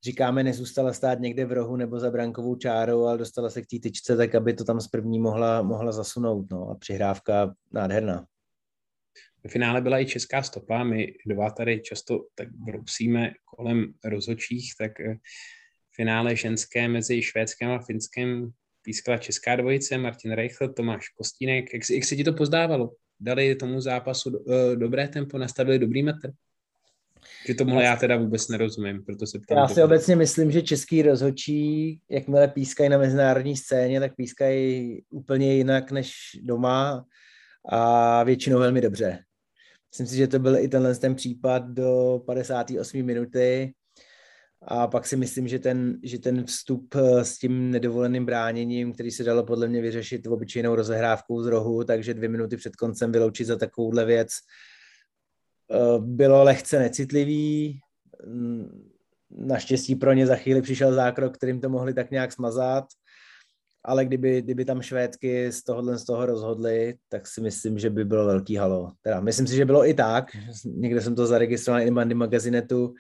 říkáme, 0.03 0.43
nezůstala 0.43 0.93
stát 0.93 1.19
někde 1.19 1.45
v 1.45 1.51
rohu 1.51 1.75
nebo 1.75 1.99
za 1.99 2.11
brankovou 2.11 2.55
čárou, 2.55 3.05
ale 3.05 3.17
dostala 3.17 3.49
se 3.49 3.61
k 3.61 3.67
té 3.67 3.79
tyčce, 3.79 4.17
tak 4.17 4.35
aby 4.35 4.53
to 4.53 4.63
tam 4.63 4.81
z 4.81 4.87
první 4.87 5.19
mohla, 5.19 5.61
mohla 5.61 5.91
zasunout. 5.91 6.51
No. 6.51 6.69
A 6.69 6.75
přihrávka 6.75 7.53
nádherná. 7.71 8.25
Ve 9.43 9.49
finále 9.49 9.81
byla 9.81 9.99
i 9.99 10.05
česká 10.05 10.43
stopa, 10.43 10.83
my 10.83 11.13
dva 11.27 11.49
tady 11.49 11.81
často 11.81 12.25
tak 12.35 12.47
brousíme 12.51 13.31
kolem 13.45 13.93
rozočích, 14.03 14.73
tak 14.77 14.91
v 14.99 15.95
finále 15.95 16.35
ženské 16.35 16.87
mezi 16.87 17.21
švédském 17.21 17.71
a 17.71 17.79
finském 17.79 18.51
pískala 18.81 19.17
česká 19.17 19.55
dvojice, 19.55 19.97
Martin 19.97 20.31
Reichl, 20.31 20.73
Tomáš 20.73 21.09
Kostínek. 21.09 21.73
Jak, 21.73 21.89
jak 21.89 22.05
se 22.05 22.15
ti 22.15 22.23
to 22.23 22.33
pozdávalo? 22.33 22.91
Dali 23.19 23.55
tomu 23.55 23.81
zápasu 23.81 24.29
do, 24.29 24.39
uh, 24.39 24.75
dobré 24.75 25.07
tempo, 25.07 25.37
nastavili 25.37 25.79
dobrý 25.79 26.03
metr? 26.03 26.31
Že 27.47 27.53
tomu 27.53 27.81
já 27.81 27.95
teda 27.95 28.17
vůbec 28.17 28.47
nerozumím, 28.47 29.03
proto 29.05 29.27
se 29.27 29.39
ptám. 29.39 29.57
Já 29.57 29.67
si 29.67 29.83
obecně 29.83 30.15
myslím, 30.15 30.51
že 30.51 30.61
český 30.61 31.01
rozhodčí, 31.01 31.99
jakmile 32.09 32.47
pískají 32.47 32.89
na 32.89 32.97
mezinárodní 32.97 33.57
scéně, 33.57 33.99
tak 33.99 34.15
pískají 34.15 35.01
úplně 35.09 35.55
jinak 35.55 35.91
než 35.91 36.13
doma 36.43 37.05
a 37.69 38.23
většinou 38.23 38.59
velmi 38.59 38.81
dobře. 38.81 39.19
Myslím 39.91 40.07
si, 40.07 40.15
že 40.15 40.27
to 40.27 40.39
byl 40.39 40.57
i 40.57 40.67
tenhle 40.67 40.95
ten 40.95 41.15
případ 41.15 41.67
do 41.67 42.21
58. 42.25 43.03
minuty 43.03 43.73
a 44.61 44.87
pak 44.87 45.07
si 45.07 45.15
myslím, 45.15 45.47
že 45.47 45.59
ten, 45.59 45.99
že 46.03 46.19
ten 46.19 46.45
vstup 46.45 46.95
eh, 46.95 47.25
s 47.25 47.37
tím 47.37 47.71
nedovoleným 47.71 48.25
bráněním, 48.25 48.93
který 48.93 49.11
se 49.11 49.23
dalo 49.23 49.43
podle 49.43 49.67
mě 49.67 49.81
vyřešit 49.81 50.27
v 50.27 50.33
obyčejnou 50.33 50.75
rozehrávkou 50.75 51.43
z 51.43 51.47
rohu, 51.47 51.83
takže 51.83 52.13
dvě 52.13 52.29
minuty 52.29 52.57
před 52.57 52.75
koncem 52.75 53.11
vyloučit 53.11 53.47
za 53.47 53.55
takovouhle 53.55 54.05
věc, 54.05 54.29
bylo 55.99 56.43
lehce 56.43 56.79
necitlivý. 56.79 57.79
Mm, 58.25 58.89
naštěstí 59.29 59.95
pro 59.95 60.13
ně 60.13 60.27
za 60.27 60.35
chvíli 60.35 60.61
přišel 60.61 60.93
zákrok, 60.93 61.37
kterým 61.37 61.61
to 61.61 61.69
mohli 61.69 61.93
tak 61.93 62.11
nějak 62.11 62.31
smazat 62.31 62.85
ale 63.83 64.05
kdyby, 64.05 64.41
kdyby 64.41 64.65
tam 64.65 64.81
Švédky 64.81 65.51
z 65.51 65.63
tohohle 65.63 65.97
z 65.97 66.05
toho 66.05 66.25
rozhodly, 66.25 66.97
tak 67.09 67.27
si 67.27 67.41
myslím, 67.41 67.79
že 67.79 67.89
by 67.89 68.05
bylo 68.05 68.25
velký 68.25 68.55
halo. 68.55 68.91
Teda 69.01 69.19
myslím 69.19 69.47
si, 69.47 69.55
že 69.55 69.65
bylo 69.65 69.87
i 69.87 69.93
tak, 69.93 70.25
někde 70.65 71.01
jsem 71.01 71.15
to 71.15 71.27
zaregistroval 71.27 71.81
i 71.81 71.91
Bandy 71.91 72.15
Magazinetu, 72.15 72.93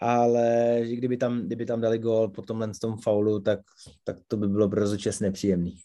ale 0.00 0.78
kdyby 0.84 1.16
tam, 1.16 1.46
kdyby 1.46 1.66
tam 1.66 1.80
dali 1.80 1.98
gól 1.98 2.28
po 2.28 2.42
tomhle 2.42 2.70
tom 2.80 2.98
faulu, 2.98 3.40
tak, 3.40 3.60
tak 4.04 4.16
to 4.28 4.36
by 4.36 4.48
bylo 4.48 4.68
pro 4.68 4.96
čas 4.96 5.20
nepříjemný. 5.20 5.76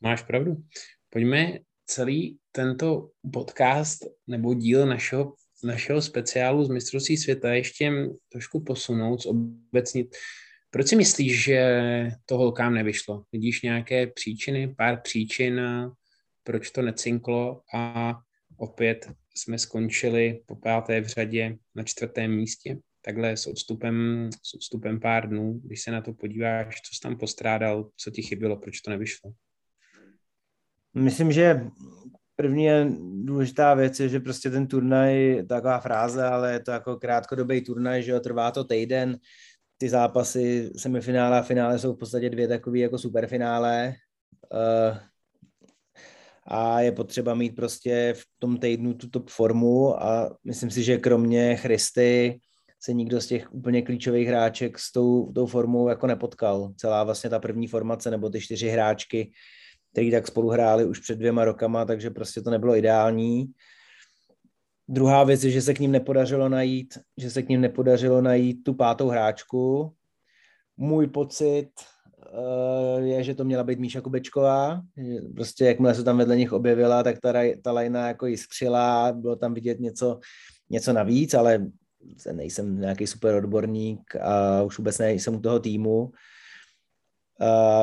Máš 0.00 0.22
pravdu. 0.22 0.56
Pojďme 1.10 1.58
celý 1.86 2.38
tento 2.52 3.10
podcast 3.32 4.04
nebo 4.26 4.54
díl 4.54 4.86
našeho, 4.86 5.34
našeho 5.64 6.02
speciálu 6.02 6.64
z 6.64 6.68
mistrovství 6.68 7.16
světa 7.16 7.54
ještě 7.54 7.92
trošku 8.32 8.60
posunout, 8.60 9.26
obecnit 9.26 10.16
proč 10.70 10.88
si 10.88 10.96
myslíš, 10.96 11.44
že 11.44 11.60
to 12.26 12.38
holkám 12.38 12.74
nevyšlo? 12.74 13.24
Vidíš 13.32 13.62
nějaké 13.62 14.06
příčiny, 14.06 14.74
pár 14.74 15.00
příčin, 15.00 15.60
proč 16.44 16.70
to 16.70 16.82
necinklo 16.82 17.62
a 17.74 18.14
opět 18.56 19.10
jsme 19.34 19.58
skončili 19.58 20.40
po 20.46 20.56
páté 20.56 21.00
v 21.00 21.06
řadě 21.06 21.56
na 21.74 21.82
čtvrtém 21.82 22.30
místě. 22.30 22.78
Takhle 23.04 23.36
s 23.36 23.46
odstupem, 23.46 24.28
s 24.42 24.54
odstupem 24.54 25.00
pár 25.00 25.28
dnů, 25.28 25.60
když 25.64 25.82
se 25.82 25.90
na 25.90 26.00
to 26.00 26.12
podíváš, 26.12 26.80
co 26.80 26.94
jsi 26.94 27.00
tam 27.00 27.18
postrádal, 27.18 27.90
co 27.96 28.10
ti 28.10 28.22
chybělo, 28.22 28.56
proč 28.56 28.80
to 28.80 28.90
nevyšlo? 28.90 29.32
Myslím, 30.96 31.32
že 31.32 31.66
první 32.36 32.68
důležitá 33.24 33.74
věc 33.74 34.00
je, 34.00 34.08
že 34.08 34.20
prostě 34.20 34.50
ten 34.50 34.66
turnaj, 34.66 35.42
taková 35.48 35.78
fráze, 35.78 36.24
ale 36.24 36.52
je 36.52 36.60
to 36.60 36.70
jako 36.70 36.96
krátkodobý 36.96 37.60
turnaj, 37.60 38.02
že 38.02 38.12
jo, 38.12 38.20
trvá 38.20 38.50
to 38.50 38.64
týden, 38.64 39.18
ty 39.78 39.88
zápasy 39.88 40.70
semifinále 40.76 41.38
a 41.38 41.42
finále 41.42 41.78
jsou 41.78 41.94
v 41.94 41.98
podstatě 41.98 42.30
dvě 42.30 42.48
takové 42.48 42.78
jako 42.78 42.98
superfinále 42.98 43.94
uh, 44.52 44.98
a 46.46 46.80
je 46.80 46.92
potřeba 46.92 47.34
mít 47.34 47.56
prostě 47.56 48.14
v 48.16 48.24
tom 48.38 48.58
týdnu 48.58 48.94
tu 48.94 49.08
top 49.08 49.30
formu 49.30 50.02
a 50.02 50.36
myslím 50.44 50.70
si, 50.70 50.82
že 50.82 50.98
kromě 50.98 51.56
Christy 51.56 52.40
se 52.80 52.92
nikdo 52.92 53.20
z 53.20 53.26
těch 53.26 53.54
úplně 53.54 53.82
klíčových 53.82 54.28
hráček 54.28 54.78
s 54.78 54.92
tou, 54.92 55.32
tou 55.32 55.46
formou 55.46 55.88
jako 55.88 56.06
nepotkal. 56.06 56.72
Celá 56.76 57.04
vlastně 57.04 57.30
ta 57.30 57.38
první 57.38 57.66
formace 57.66 58.10
nebo 58.10 58.30
ty 58.30 58.40
čtyři 58.40 58.68
hráčky, 58.68 59.32
který 59.96 60.10
tak 60.10 60.26
spolu 60.26 60.48
hráli 60.48 60.84
už 60.84 61.00
před 61.00 61.18
dvěma 61.18 61.44
rokama, 61.44 61.84
takže 61.84 62.10
prostě 62.10 62.40
to 62.40 62.50
nebylo 62.50 62.76
ideální. 62.76 63.46
Druhá 64.88 65.24
věc 65.24 65.44
je, 65.44 65.50
že 65.50 65.62
se 65.62 65.74
k 65.74 65.78
ním 65.78 65.92
nepodařilo 65.92 66.48
najít, 66.48 66.98
že 67.16 67.30
se 67.30 67.42
k 67.42 67.48
ním 67.48 67.60
nepodařilo 67.60 68.20
najít 68.20 68.64
tu 68.64 68.74
pátou 68.74 69.08
hráčku. 69.08 69.92
Můj 70.76 71.06
pocit 71.06 71.68
uh, 72.96 73.04
je, 73.04 73.24
že 73.24 73.34
to 73.34 73.44
měla 73.44 73.64
být 73.64 73.78
Míša 73.78 74.00
Kubečková. 74.00 74.82
Prostě 75.34 75.64
jakmile 75.64 75.94
se 75.94 76.04
tam 76.04 76.18
vedle 76.18 76.36
nich 76.36 76.52
objevila, 76.52 77.02
tak 77.02 77.20
ta, 77.20 77.32
ta 77.62 77.72
lajna 77.72 78.08
jako 78.08 78.26
jiskřila, 78.26 79.12
bylo 79.12 79.36
tam 79.36 79.54
vidět 79.54 79.80
něco, 79.80 80.20
něco 80.70 80.92
navíc, 80.92 81.34
ale 81.34 81.66
nejsem 82.32 82.80
nějaký 82.80 83.06
super 83.06 83.34
odborník 83.34 84.16
a 84.16 84.62
už 84.62 84.78
vůbec 84.78 84.98
nejsem 84.98 85.36
u 85.36 85.40
toho 85.40 85.60
týmu. 85.60 86.12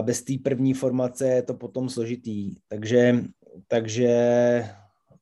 Bez 0.02 0.22
té 0.24 0.34
první 0.44 0.74
formace 0.74 1.28
je 1.28 1.44
to 1.44 1.54
potom 1.54 1.90
složitý. 1.90 2.56
Takže, 2.68 3.24
takže 3.68 4.10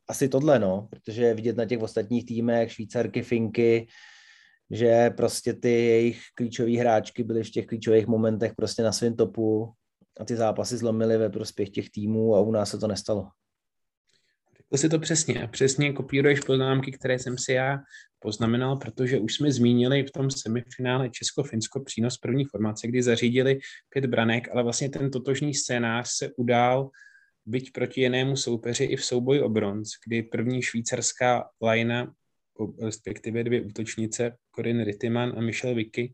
asi 0.08 0.30
tohle, 0.30 0.60
no, 0.60 0.88
protože 0.90 1.34
vidět 1.34 1.58
na 1.58 1.66
těch 1.66 1.80
ostatních 1.80 2.26
týmech, 2.26 2.72
Švýcarky, 2.72 3.22
Finky, 3.22 3.88
že 4.72 5.10
prostě 5.10 5.54
ty 5.54 5.72
jejich 5.72 6.22
klíčové 6.36 6.78
hráčky 6.78 7.24
byly 7.24 7.44
v 7.44 7.52
těch 7.52 7.66
klíčových 7.66 8.08
momentech 8.08 8.54
prostě 8.56 8.84
na 8.84 8.92
svém 8.92 9.16
topu 9.16 9.74
a 10.20 10.26
ty 10.26 10.36
zápasy 10.36 10.78
zlomily 10.78 11.18
ve 11.18 11.30
prospěch 11.30 11.70
těch 11.70 11.90
týmů 11.90 12.36
a 12.36 12.40
u 12.40 12.52
nás 12.52 12.70
se 12.70 12.78
to 12.78 12.88
nestalo. 12.88 13.28
Řekl 14.74 14.82
si 14.82 14.90
to 14.90 15.00
přesně 15.00 15.50
přesně 15.52 15.94
kopíruješ 15.94 16.40
poznámky, 16.40 16.92
které 16.92 17.20
jsem 17.20 17.38
si 17.38 17.54
já 17.54 17.80
poznamenal, 18.20 18.78
protože 18.78 19.20
už 19.20 19.36
jsme 19.36 19.52
zmínili 19.52 20.04
v 20.04 20.12
tom 20.12 20.32
semifinále 20.32 21.10
Česko-Finsko 21.10 21.84
přínos 21.84 22.18
první 22.18 22.46
formace, 22.46 22.88
kdy 22.88 23.04
zařídili 23.04 23.60
pět 23.90 24.06
branek, 24.06 24.48
ale 24.52 24.64
vlastně 24.64 24.90
ten 24.90 25.12
totožný 25.12 25.54
scénář 25.54 26.10
se 26.10 26.30
udál 26.38 26.90
byť 27.46 27.72
proti 27.72 28.02
jinému 28.02 28.38
soupeři 28.38 28.84
i 28.84 28.96
v 28.96 29.06
souboji 29.06 29.42
o 29.42 29.50
bronz, 29.50 29.90
kdy 30.08 30.24
první 30.24 30.62
švýcarská 30.62 31.50
lajna, 31.62 32.14
respektive 32.82 33.44
dvě 33.44 33.62
útočnice, 33.62 34.38
Corinne 34.56 34.84
Rittiman 34.84 35.34
a 35.38 35.42
Michelle 35.42 35.76
Vicky, 35.76 36.12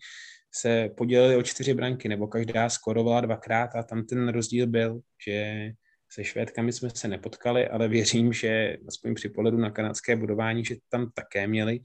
se 0.56 0.90
podělili 0.98 1.36
o 1.36 1.44
čtyři 1.44 1.74
branky, 1.74 2.10
nebo 2.10 2.28
každá 2.28 2.70
skorovala 2.70 3.22
dvakrát 3.22 3.76
a 3.76 3.84
tam 3.84 4.06
ten 4.06 4.30
rozdíl 4.30 4.68
byl, 4.68 5.00
že 5.28 5.72
se 6.10 6.24
Švédkami 6.24 6.74
jsme 6.74 6.90
se 6.90 7.08
nepotkali, 7.08 7.68
ale 7.68 7.88
věřím, 7.88 8.34
že 8.34 8.78
aspoň 8.88 9.16
při 9.16 9.30
pohledu 9.30 9.58
na 9.58 9.72
kanadské 9.72 10.16
budování, 10.16 10.66
že 10.66 10.76
tam 10.90 11.12
také 11.16 11.48
měli 11.48 11.80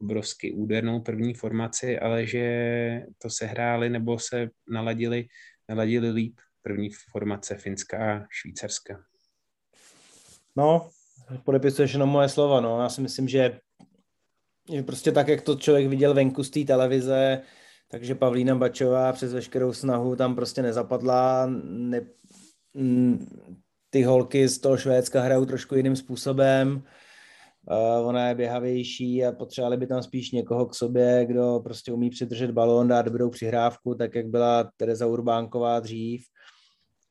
obrovsky 0.00 0.52
údernou 0.52 1.00
první 1.00 1.34
formaci, 1.34 1.98
ale 1.98 2.26
že 2.26 3.02
to 3.18 3.30
sehráli 3.30 3.90
nebo 3.90 4.18
se 4.18 4.48
naladili, 4.68 5.26
naladili 5.68 6.10
líp 6.10 6.40
první 6.62 6.90
formace 7.10 7.54
Finska 7.54 8.14
a 8.14 8.26
Švýcarska. 8.30 9.04
No, 10.56 10.90
podepisuješ 11.44 11.92
jenom 11.92 12.08
moje 12.08 12.28
slova, 12.28 12.60
no. 12.60 12.82
Já 12.82 12.88
si 12.88 13.00
myslím, 13.00 13.28
že, 13.28 13.60
prostě 14.86 15.12
tak, 15.12 15.28
jak 15.28 15.42
to 15.42 15.54
člověk 15.56 15.86
viděl 15.86 16.14
venku 16.14 16.44
z 16.44 16.50
té 16.50 16.64
televize, 16.64 17.42
takže 17.88 18.14
Pavlína 18.14 18.54
Bačová 18.54 19.12
přes 19.12 19.32
veškerou 19.32 19.72
snahu 19.72 20.16
tam 20.16 20.34
prostě 20.34 20.62
nezapadla. 20.62 21.46
Ne, 21.62 22.00
ty 23.90 24.02
holky 24.02 24.48
z 24.48 24.58
toho 24.58 24.76
Švédska 24.76 25.20
hrajou 25.20 25.44
trošku 25.44 25.74
jiným 25.74 25.96
způsobem. 25.96 26.82
Uh, 27.70 28.08
ona 28.08 28.28
je 28.28 28.34
běhavější 28.34 29.24
a 29.24 29.32
potřebovali 29.32 29.76
by 29.76 29.86
tam 29.86 30.02
spíš 30.02 30.30
někoho 30.30 30.66
k 30.66 30.74
sobě, 30.74 31.26
kdo 31.26 31.60
prostě 31.64 31.92
umí 31.92 32.10
přidržet 32.10 32.50
balón, 32.50 32.88
dát 32.88 33.02
dobrou 33.02 33.30
přihrávku, 33.30 33.94
tak 33.94 34.14
jak 34.14 34.26
byla 34.26 34.70
Tereza 34.76 35.06
Urbánková 35.06 35.80
dřív 35.80 36.24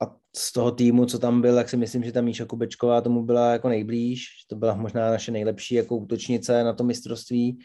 a 0.01 0.15
z 0.35 0.53
toho 0.53 0.71
týmu, 0.71 1.05
co 1.05 1.19
tam 1.19 1.41
byl, 1.41 1.55
tak 1.55 1.69
si 1.69 1.77
myslím, 1.77 2.03
že 2.03 2.11
ta 2.11 2.21
Míša 2.21 2.45
Kubečková 2.45 3.01
tomu 3.01 3.23
byla 3.23 3.51
jako 3.51 3.69
nejblíž, 3.69 4.27
to 4.49 4.55
byla 4.55 4.75
možná 4.75 5.11
naše 5.11 5.31
nejlepší 5.31 5.75
jako 5.75 5.97
útočnice 5.97 6.63
na 6.63 6.73
to 6.73 6.83
mistrovství. 6.83 7.59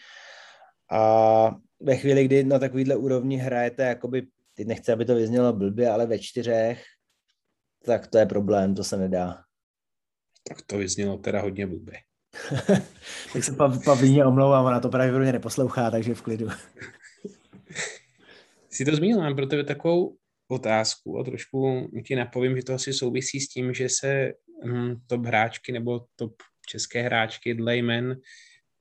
A 0.92 1.50
ve 1.80 1.96
chvíli, 1.96 2.24
kdy 2.24 2.44
na 2.44 2.59
takovýhle 2.59 2.96
úrovni 2.96 3.37
hrajete, 3.37 3.82
jakoby, 3.82 4.26
teď 4.54 4.66
nechci, 4.66 4.92
aby 4.92 5.04
to 5.04 5.14
vyznělo 5.14 5.52
blbě, 5.52 5.90
ale 5.90 6.06
ve 6.06 6.18
čtyřech, 6.18 6.82
tak 7.87 8.07
to 8.07 8.18
je 8.18 8.27
problém, 8.27 8.75
to 8.75 8.85
se 8.85 8.96
nedá. 8.96 9.42
Tak 10.49 10.62
to 10.62 10.79
vyznělo 10.79 11.18
teda 11.18 11.40
hodně 11.40 11.66
blbě. 11.66 11.94
tak 13.33 13.44
se 13.44 13.57
Pavlíně 13.85 14.25
omlouvám, 14.25 14.64
ona 14.64 14.81
to 14.81 14.88
pravděpodobně 14.88 15.33
neposlouchá, 15.33 15.90
takže 15.90 16.14
v 16.14 16.22
klidu. 16.22 16.49
Jsi 18.70 18.85
to 18.85 18.96
zmínil, 18.96 19.18
mám 19.18 19.37
pro 19.37 19.46
tebe 19.46 19.64
takovou 19.64 20.16
otázku 20.49 21.18
a 21.18 21.25
trošku 21.25 21.90
ti 22.07 22.16
napovím, 22.16 22.57
že 22.57 22.62
to 22.62 22.75
asi 22.75 22.92
souvisí 22.92 23.40
s 23.40 23.49
tím, 23.49 23.75
že 23.75 23.88
se 23.88 24.33
hm, 24.64 24.94
top 25.07 25.27
hráčky 25.27 25.72
nebo 25.72 26.07
top 26.16 26.42
české 26.66 27.03
hráčky 27.03 27.55
dle 27.55 27.77
jmen 27.77 28.20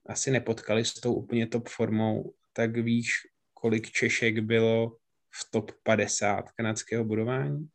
asi 0.06 0.30
nepotkali 0.30 0.84
s 0.84 0.94
tou 0.94 1.14
úplně 1.14 1.46
top 1.46 1.68
formou, 1.68 2.32
tak 2.52 2.76
víš, 2.76 3.10
kolik 3.54 3.90
Češek 3.90 4.38
bylo 4.38 4.96
v 5.30 5.50
top 5.50 5.70
50 5.82 6.50
kanadského 6.50 7.04
budování? 7.04 7.68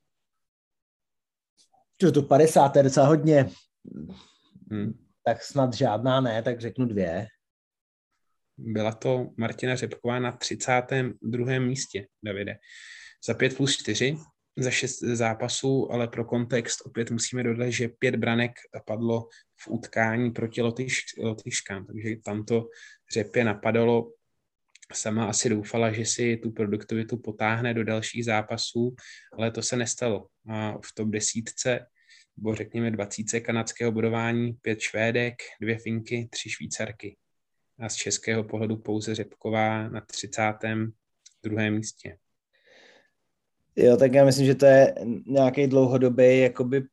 To 2.13 2.23
50 2.23 2.75
je 2.75 2.83
docela 2.83 3.07
hodně. 3.07 3.49
Hmm. 4.71 4.93
Tak 5.25 5.43
snad 5.43 5.73
žádná 5.73 6.21
ne, 6.21 6.43
tak 6.43 6.61
řeknu 6.61 6.85
dvě. 6.85 7.27
Byla 8.57 8.91
to 8.91 9.29
Martina 9.37 9.75
Řepková 9.75 10.19
na 10.19 10.31
32. 10.31 11.59
místě, 11.59 12.07
Davide. 12.23 12.55
Za 13.25 13.33
5 13.33 13.57
plus 13.57 13.77
4, 13.77 14.17
za 14.57 14.71
6 14.71 14.99
zápasů, 14.99 15.91
ale 15.91 16.07
pro 16.07 16.25
kontext 16.25 16.81
opět 16.85 17.11
musíme 17.11 17.43
dodat, 17.43 17.69
že 17.69 17.87
pět 17.87 18.15
branek 18.15 18.51
padlo 18.85 19.27
v 19.61 19.67
utkání 19.67 20.31
proti 20.31 20.61
Lotyš, 20.61 21.01
Lotyškám, 21.19 21.85
takže 21.85 22.15
tam 22.25 22.45
to 22.45 22.67
Řepě 23.13 23.43
napadalo. 23.43 24.11
Sama 24.93 25.25
asi 25.25 25.49
doufala, 25.49 25.91
že 25.91 26.05
si 26.05 26.37
tu 26.37 26.51
produktivitu 26.51 27.17
potáhne 27.17 27.73
do 27.73 27.83
dalších 27.83 28.25
zápasů, 28.25 28.95
ale 29.37 29.51
to 29.51 29.61
se 29.61 29.75
nestalo. 29.75 30.27
A 30.49 30.71
v 30.71 30.93
top 30.95 31.09
desítce 31.09 31.85
nebo 32.37 32.55
řekněme 32.55 32.91
20 32.91 33.39
kanadského 33.39 33.91
budování, 33.91 34.53
pět 34.53 34.79
Švédek, 34.79 35.35
dvě 35.61 35.77
Finky, 35.77 36.29
tři 36.31 36.49
Švýcarky. 36.49 37.17
A 37.79 37.89
z 37.89 37.95
českého 37.95 38.43
pohledu 38.43 38.77
pouze 38.77 39.15
Řepková 39.15 39.87
na 39.87 40.01
32. 40.01 41.69
místě. 41.69 42.17
Jo, 43.75 43.97
tak 43.97 44.13
já 44.13 44.25
myslím, 44.25 44.45
že 44.45 44.55
to 44.55 44.65
je 44.65 44.95
nějaký 45.27 45.67
dlouhodobý 45.67 46.39
jakoby 46.39 46.83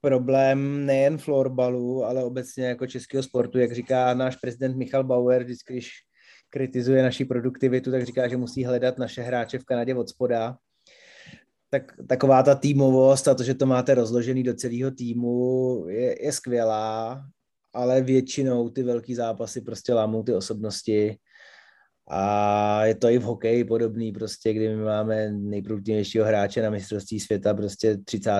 problém 0.00 0.86
nejen 0.86 1.18
florbalu, 1.18 2.04
ale 2.04 2.24
obecně 2.24 2.64
jako 2.64 2.86
českého 2.86 3.22
sportu, 3.22 3.58
jak 3.58 3.72
říká 3.72 4.14
náš 4.14 4.36
prezident 4.36 4.76
Michal 4.76 5.04
Bauer, 5.04 5.44
vždycky, 5.44 5.72
když 5.72 5.90
kritizuje 6.50 7.02
naši 7.02 7.24
produktivitu, 7.24 7.90
tak 7.90 8.06
říká, 8.06 8.28
že 8.28 8.36
musí 8.36 8.64
hledat 8.64 8.98
naše 8.98 9.22
hráče 9.22 9.58
v 9.58 9.64
Kanadě 9.64 9.94
od 9.94 10.08
spoda 10.08 10.56
tak 11.70 11.92
taková 12.08 12.42
ta 12.42 12.54
týmovost 12.54 13.28
a 13.28 13.34
to, 13.34 13.42
že 13.42 13.54
to 13.54 13.66
máte 13.66 13.94
rozložený 13.94 14.42
do 14.42 14.54
celého 14.54 14.90
týmu, 14.90 15.84
je, 15.88 16.24
je 16.24 16.32
skvělá, 16.32 17.22
ale 17.74 18.02
většinou 18.02 18.68
ty 18.68 18.82
velký 18.82 19.14
zápasy 19.14 19.60
prostě 19.60 19.94
lámou 19.94 20.22
ty 20.22 20.34
osobnosti 20.34 21.16
a 22.10 22.84
je 22.84 22.94
to 22.94 23.08
i 23.08 23.18
v 23.18 23.22
hokeji 23.22 23.64
podobný, 23.64 24.12
prostě, 24.12 24.52
kdy 24.52 24.76
my 24.76 24.82
máme 24.82 25.30
nejproduktivnějšího 25.30 26.24
hráče 26.24 26.62
na 26.62 26.70
mistrovství 26.70 27.20
světa, 27.20 27.54
prostě 27.54 27.96
30. 27.96 28.30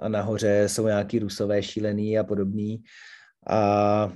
a 0.00 0.08
nahoře 0.08 0.68
jsou 0.68 0.86
nějaký 0.86 1.18
rusové 1.18 1.62
šílený 1.62 2.18
a 2.18 2.24
podobný. 2.24 2.82
A 3.48 4.12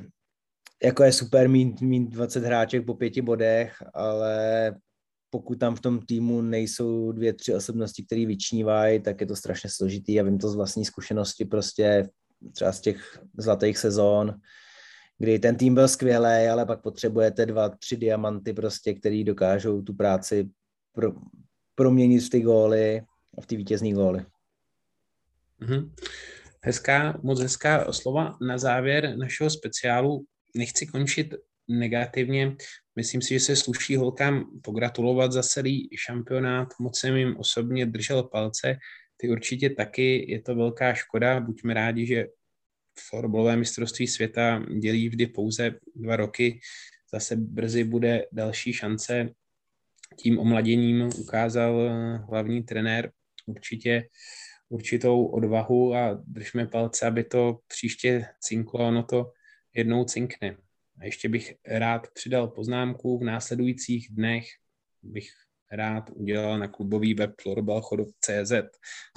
jako 0.83 1.03
je 1.03 1.13
super 1.13 1.49
mít, 1.49 1.81
mít 1.81 2.09
20 2.09 2.45
hráček 2.45 2.87
po 2.87 2.95
pěti 2.95 3.23
bodech, 3.23 3.75
ale 3.95 4.75
pokud 5.31 5.59
tam 5.59 5.75
v 5.75 5.81
tom 5.81 6.01
týmu 6.01 6.43
nejsou 6.43 7.13
dvě, 7.13 7.33
tři 7.33 7.55
osobnosti, 7.55 8.05
které 8.05 8.27
vyčnívají, 8.27 9.01
tak 9.01 9.21
je 9.21 9.27
to 9.27 9.37
strašně 9.37 9.71
složitý 9.71 10.21
a 10.21 10.23
vím 10.23 10.39
to 10.39 10.49
z 10.49 10.55
vlastní 10.55 10.85
zkušenosti 10.85 11.45
prostě 11.45 12.09
třeba 12.53 12.73
z 12.73 12.81
těch 12.81 13.23
zlatých 13.39 13.79
sezón, 13.79 14.41
kdy 15.19 15.39
ten 15.39 15.57
tým 15.57 15.75
byl 15.75 15.89
skvělý, 15.89 16.49
ale 16.49 16.67
pak 16.67 16.83
potřebujete 16.83 17.47
dva, 17.47 17.69
tři 17.69 17.97
diamanty 17.97 18.53
prostě, 18.53 18.95
který 18.95 19.25
dokážou 19.25 19.83
tu 19.83 19.95
práci 19.95 20.49
pro, 20.93 21.13
proměnit 21.75 22.23
v 22.23 22.31
ty 22.31 22.41
góly 22.41 23.03
a 23.39 23.41
v 23.41 23.47
ty 23.47 23.57
vítězní 23.57 23.93
góly. 23.93 24.25
Mm-hmm. 25.61 25.91
Hezká, 26.63 27.21
moc 27.23 27.41
hezká 27.41 27.93
slova 27.93 28.37
na 28.41 28.59
závěr 28.59 29.17
našeho 29.17 29.51
speciálu. 29.51 30.25
Nechci 30.57 30.87
končit 30.87 31.35
negativně. 31.79 32.57
Myslím 32.97 33.23
si, 33.23 33.35
že 33.35 33.41
se 33.41 33.57
sluší 33.57 33.97
holkám 33.97 34.61
pogratulovat 34.63 35.33
za 35.33 35.43
celý 35.43 35.89
šampionát. 35.97 36.69
Moc 36.81 36.99
jsem 36.99 37.17
jim 37.17 37.37
osobně 37.37 37.87
držel 37.87 38.23
palce. 38.23 38.77
Ty 39.17 39.29
určitě 39.29 39.71
taky. 39.71 40.31
Je 40.33 40.43
to 40.43 40.55
velká 40.55 40.95
škoda. 40.95 41.41
Buďme 41.41 41.75
rádi, 41.75 42.07
že 42.07 42.27
florbalové 43.09 43.57
mistrovství 43.57 44.07
světa 44.07 44.65
dělí 44.81 45.09
vždy 45.09 45.27
pouze 45.27 45.75
dva 45.97 46.17
roky. 46.17 46.61
Zase 47.13 47.37
brzy 47.37 47.85
bude 47.85 48.25
další 48.33 48.73
šance. 48.73 49.29
Tím 50.17 50.39
omladěním 50.39 51.09
ukázal 51.19 51.91
hlavní 52.29 52.63
trenér 52.63 53.13
určitě 53.47 54.09
určitou 54.69 55.27
odvahu 55.27 55.95
a 55.95 56.23
držme 56.27 56.67
palce, 56.67 57.07
aby 57.07 57.25
to 57.25 57.59
příště 57.67 58.27
cinklo, 58.41 58.89
ono 58.89 59.03
to 59.03 59.33
jednou 59.75 60.05
cinkne. 60.05 60.57
A 61.01 61.05
ještě 61.05 61.29
bych 61.29 61.55
rád 61.67 62.07
přidal 62.15 62.49
poznámku, 62.49 63.19
v 63.19 63.25
následujících 63.25 64.09
dnech 64.11 64.47
bych 65.03 65.31
rád 65.73 66.11
udělal 66.15 66.59
na 66.59 66.69
klubový 66.69 67.15
web 67.15 67.31
florbalchodov.cz 67.41 68.53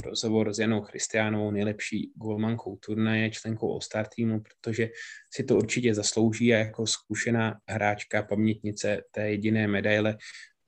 rozhovor 0.06 0.54
s 0.54 0.60
Janou 0.60 0.82
Christianovou, 0.82 1.52
nejlepší 1.52 2.12
golmankou 2.16 2.76
turnaje, 2.76 3.30
členkou 3.30 3.74
All-Star 3.74 4.06
týmu, 4.16 4.42
protože 4.42 4.90
si 5.34 5.44
to 5.44 5.56
určitě 5.56 5.94
zaslouží 5.94 6.54
a 6.54 6.58
jako 6.58 6.88
zkušená 6.88 7.60
hráčka, 7.68 8.24
pamětnice 8.24 9.02
té 9.12 9.30
jediné 9.30 9.68
medaile 9.68 10.18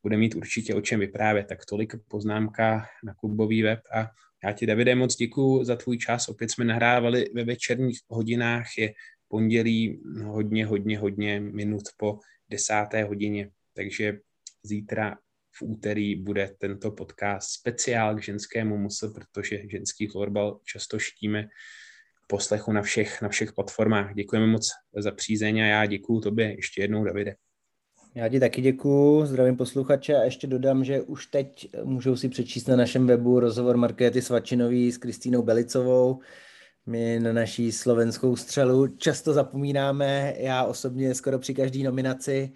bude 0.04 0.17
mít 0.17 0.36
určitě 0.36 0.75
o 0.75 0.82
čem 0.82 0.99
vyprávět. 0.99 1.47
Tak 1.47 1.65
tolik 1.65 1.93
poznámka 2.08 2.86
na 3.04 3.13
klubový 3.13 3.63
web 3.63 3.80
a 3.93 4.08
já 4.43 4.51
ti, 4.51 4.65
Davide, 4.65 4.95
moc 4.95 5.15
děkuji 5.15 5.63
za 5.63 5.75
tvůj 5.75 5.97
čas. 5.97 6.30
Opět 6.30 6.51
jsme 6.51 6.65
nahrávali 6.65 7.25
ve 7.34 7.43
večerních 7.43 7.99
hodinách, 8.08 8.78
je 8.78 8.93
pondělí 9.28 10.02
hodně, 10.24 10.66
hodně, 10.66 11.00
hodně 11.00 11.40
minut 11.40 11.84
po 11.98 12.20
desáté 12.50 13.04
hodině, 13.04 13.50
takže 13.74 14.20
zítra 14.64 15.18
v 15.58 15.62
úterý 15.62 16.16
bude 16.16 16.56
tento 16.58 16.92
podcast 16.92 17.50
speciál 17.50 18.16
k 18.16 18.24
ženskému 18.24 18.78
musl, 18.78 19.10
protože 19.10 19.70
ženský 19.70 20.08
florbal 20.08 20.60
často 20.64 21.00
štíme 21.00 21.48
poslechu 22.28 22.72
na 22.72 22.82
všech, 22.82 23.22
na 23.22 23.30
všech 23.30 23.54
platformách. 23.54 24.14
Děkujeme 24.14 24.48
moc 24.48 24.68
za 24.98 25.12
přízeň 25.12 25.62
a 25.62 25.66
já 25.66 25.86
děkuju 25.86 26.22
tobě 26.22 26.56
ještě 26.56 26.82
jednou, 26.82 27.04
Davide. 27.04 27.36
Já 28.16 28.30
ti 28.30 28.40
taky 28.40 28.62
děkuju, 28.62 29.26
zdravím 29.26 29.58
posluchače 29.58 30.16
a 30.16 30.24
ještě 30.24 30.48
dodám, 30.48 30.84
že 30.84 31.02
už 31.02 31.26
teď 31.26 31.70
můžou 31.84 32.16
si 32.16 32.30
přečíst 32.30 32.68
na 32.68 32.76
našem 32.76 33.08
webu 33.08 33.40
rozhovor 33.40 33.78
Markéty 33.78 34.22
Svačinový 34.22 34.92
s 34.92 34.98
Kristýnou 34.98 35.42
Belicovou, 35.42 36.20
my 36.86 37.19
na 37.19 37.34
naší 37.34 37.71
slovenskou 37.71 38.36
střelu 38.36 38.88
často 38.88 39.34
zapomínáme, 39.34 40.34
já 40.38 40.63
osobně 40.63 41.15
skoro 41.15 41.39
při 41.39 41.54
každé 41.54 41.84
nominaci, 41.84 42.52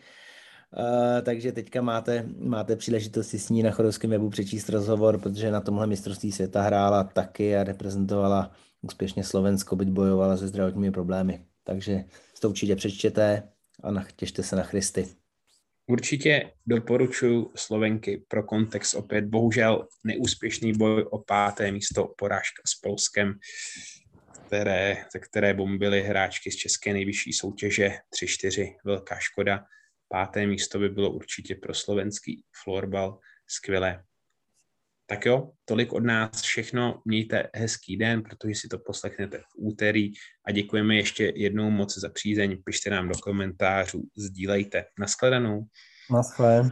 Uh, 0.78 1.22
takže 1.26 1.52
teďka 1.52 1.82
máte, 1.82 2.26
máte 2.38 2.76
příležitost 2.76 3.28
si 3.28 3.40
s 3.40 3.50
ní 3.50 3.64
na 3.64 3.72
chodovském 3.72 4.10
webu 4.10 4.30
přečíst 4.30 4.70
rozhovor, 4.70 5.20
protože 5.20 5.52
na 5.52 5.62
tomhle 5.62 5.88
mistrovství 5.88 6.32
světa 6.32 6.62
hrála 6.62 7.04
taky 7.04 7.58
a 7.58 7.64
reprezentovala 7.64 8.52
úspěšně 8.82 9.24
Slovensko, 9.24 9.76
byť 9.76 9.88
bojovala 9.88 10.38
se 10.38 10.48
zdravotními 10.48 10.92
problémy. 10.92 11.46
Takže 11.64 12.04
to 12.42 12.50
určitě 12.50 12.76
přečtěte 12.76 13.44
a 13.84 14.06
těšte 14.16 14.44
se 14.44 14.56
na 14.56 14.64
Christy. 14.64 15.08
Určitě 15.88 16.52
doporučuji 16.66 17.52
Slovenky 17.56 18.26
pro 18.28 18.44
kontext 18.44 18.96
opět. 18.96 19.26
Bohužel 19.26 19.88
neúspěšný 20.04 20.74
boj 20.74 21.06
o 21.12 21.20
páté 21.20 21.72
místo, 21.72 22.14
porážka 22.18 22.62
s 22.66 22.80
Polskem 22.82 23.34
které, 24.50 24.98
ze 25.14 25.20
které 25.20 25.54
bombily 25.54 26.02
hráčky 26.02 26.52
z 26.52 26.56
české 26.56 26.94
nejvyšší 26.94 27.34
soutěže 27.34 27.92
3-4. 28.24 28.76
Velká 28.86 29.20
škoda. 29.20 29.64
Páté 30.08 30.48
místo 30.48 30.80
by 30.80 30.90
bylo 30.90 31.12
určitě 31.12 31.56
pro 31.56 31.74
slovenský 31.74 32.44
florbal 32.64 33.20
skvělé. 33.48 34.04
Tak 35.06 35.26
jo, 35.26 35.52
tolik 35.66 35.94
od 35.94 36.04
nás 36.04 36.42
všechno. 36.42 37.02
Mějte 37.06 37.50
hezký 37.56 37.98
den, 37.98 38.24
protože 38.24 38.56
si 38.56 38.68
to 38.68 38.80
poslechnete 38.80 39.38
v 39.38 39.54
úterý 39.58 40.12
a 40.46 40.52
děkujeme 40.52 40.96
ještě 40.96 41.34
jednou 41.36 41.70
moc 41.70 41.98
za 41.98 42.10
přízeň. 42.10 42.64
Pište 42.64 42.90
nám 42.90 43.10
do 43.10 43.16
komentářů, 43.24 44.04
sdílejte. 44.18 44.86
Naschledanou. 45.00 45.66
Naschle. 46.12 46.72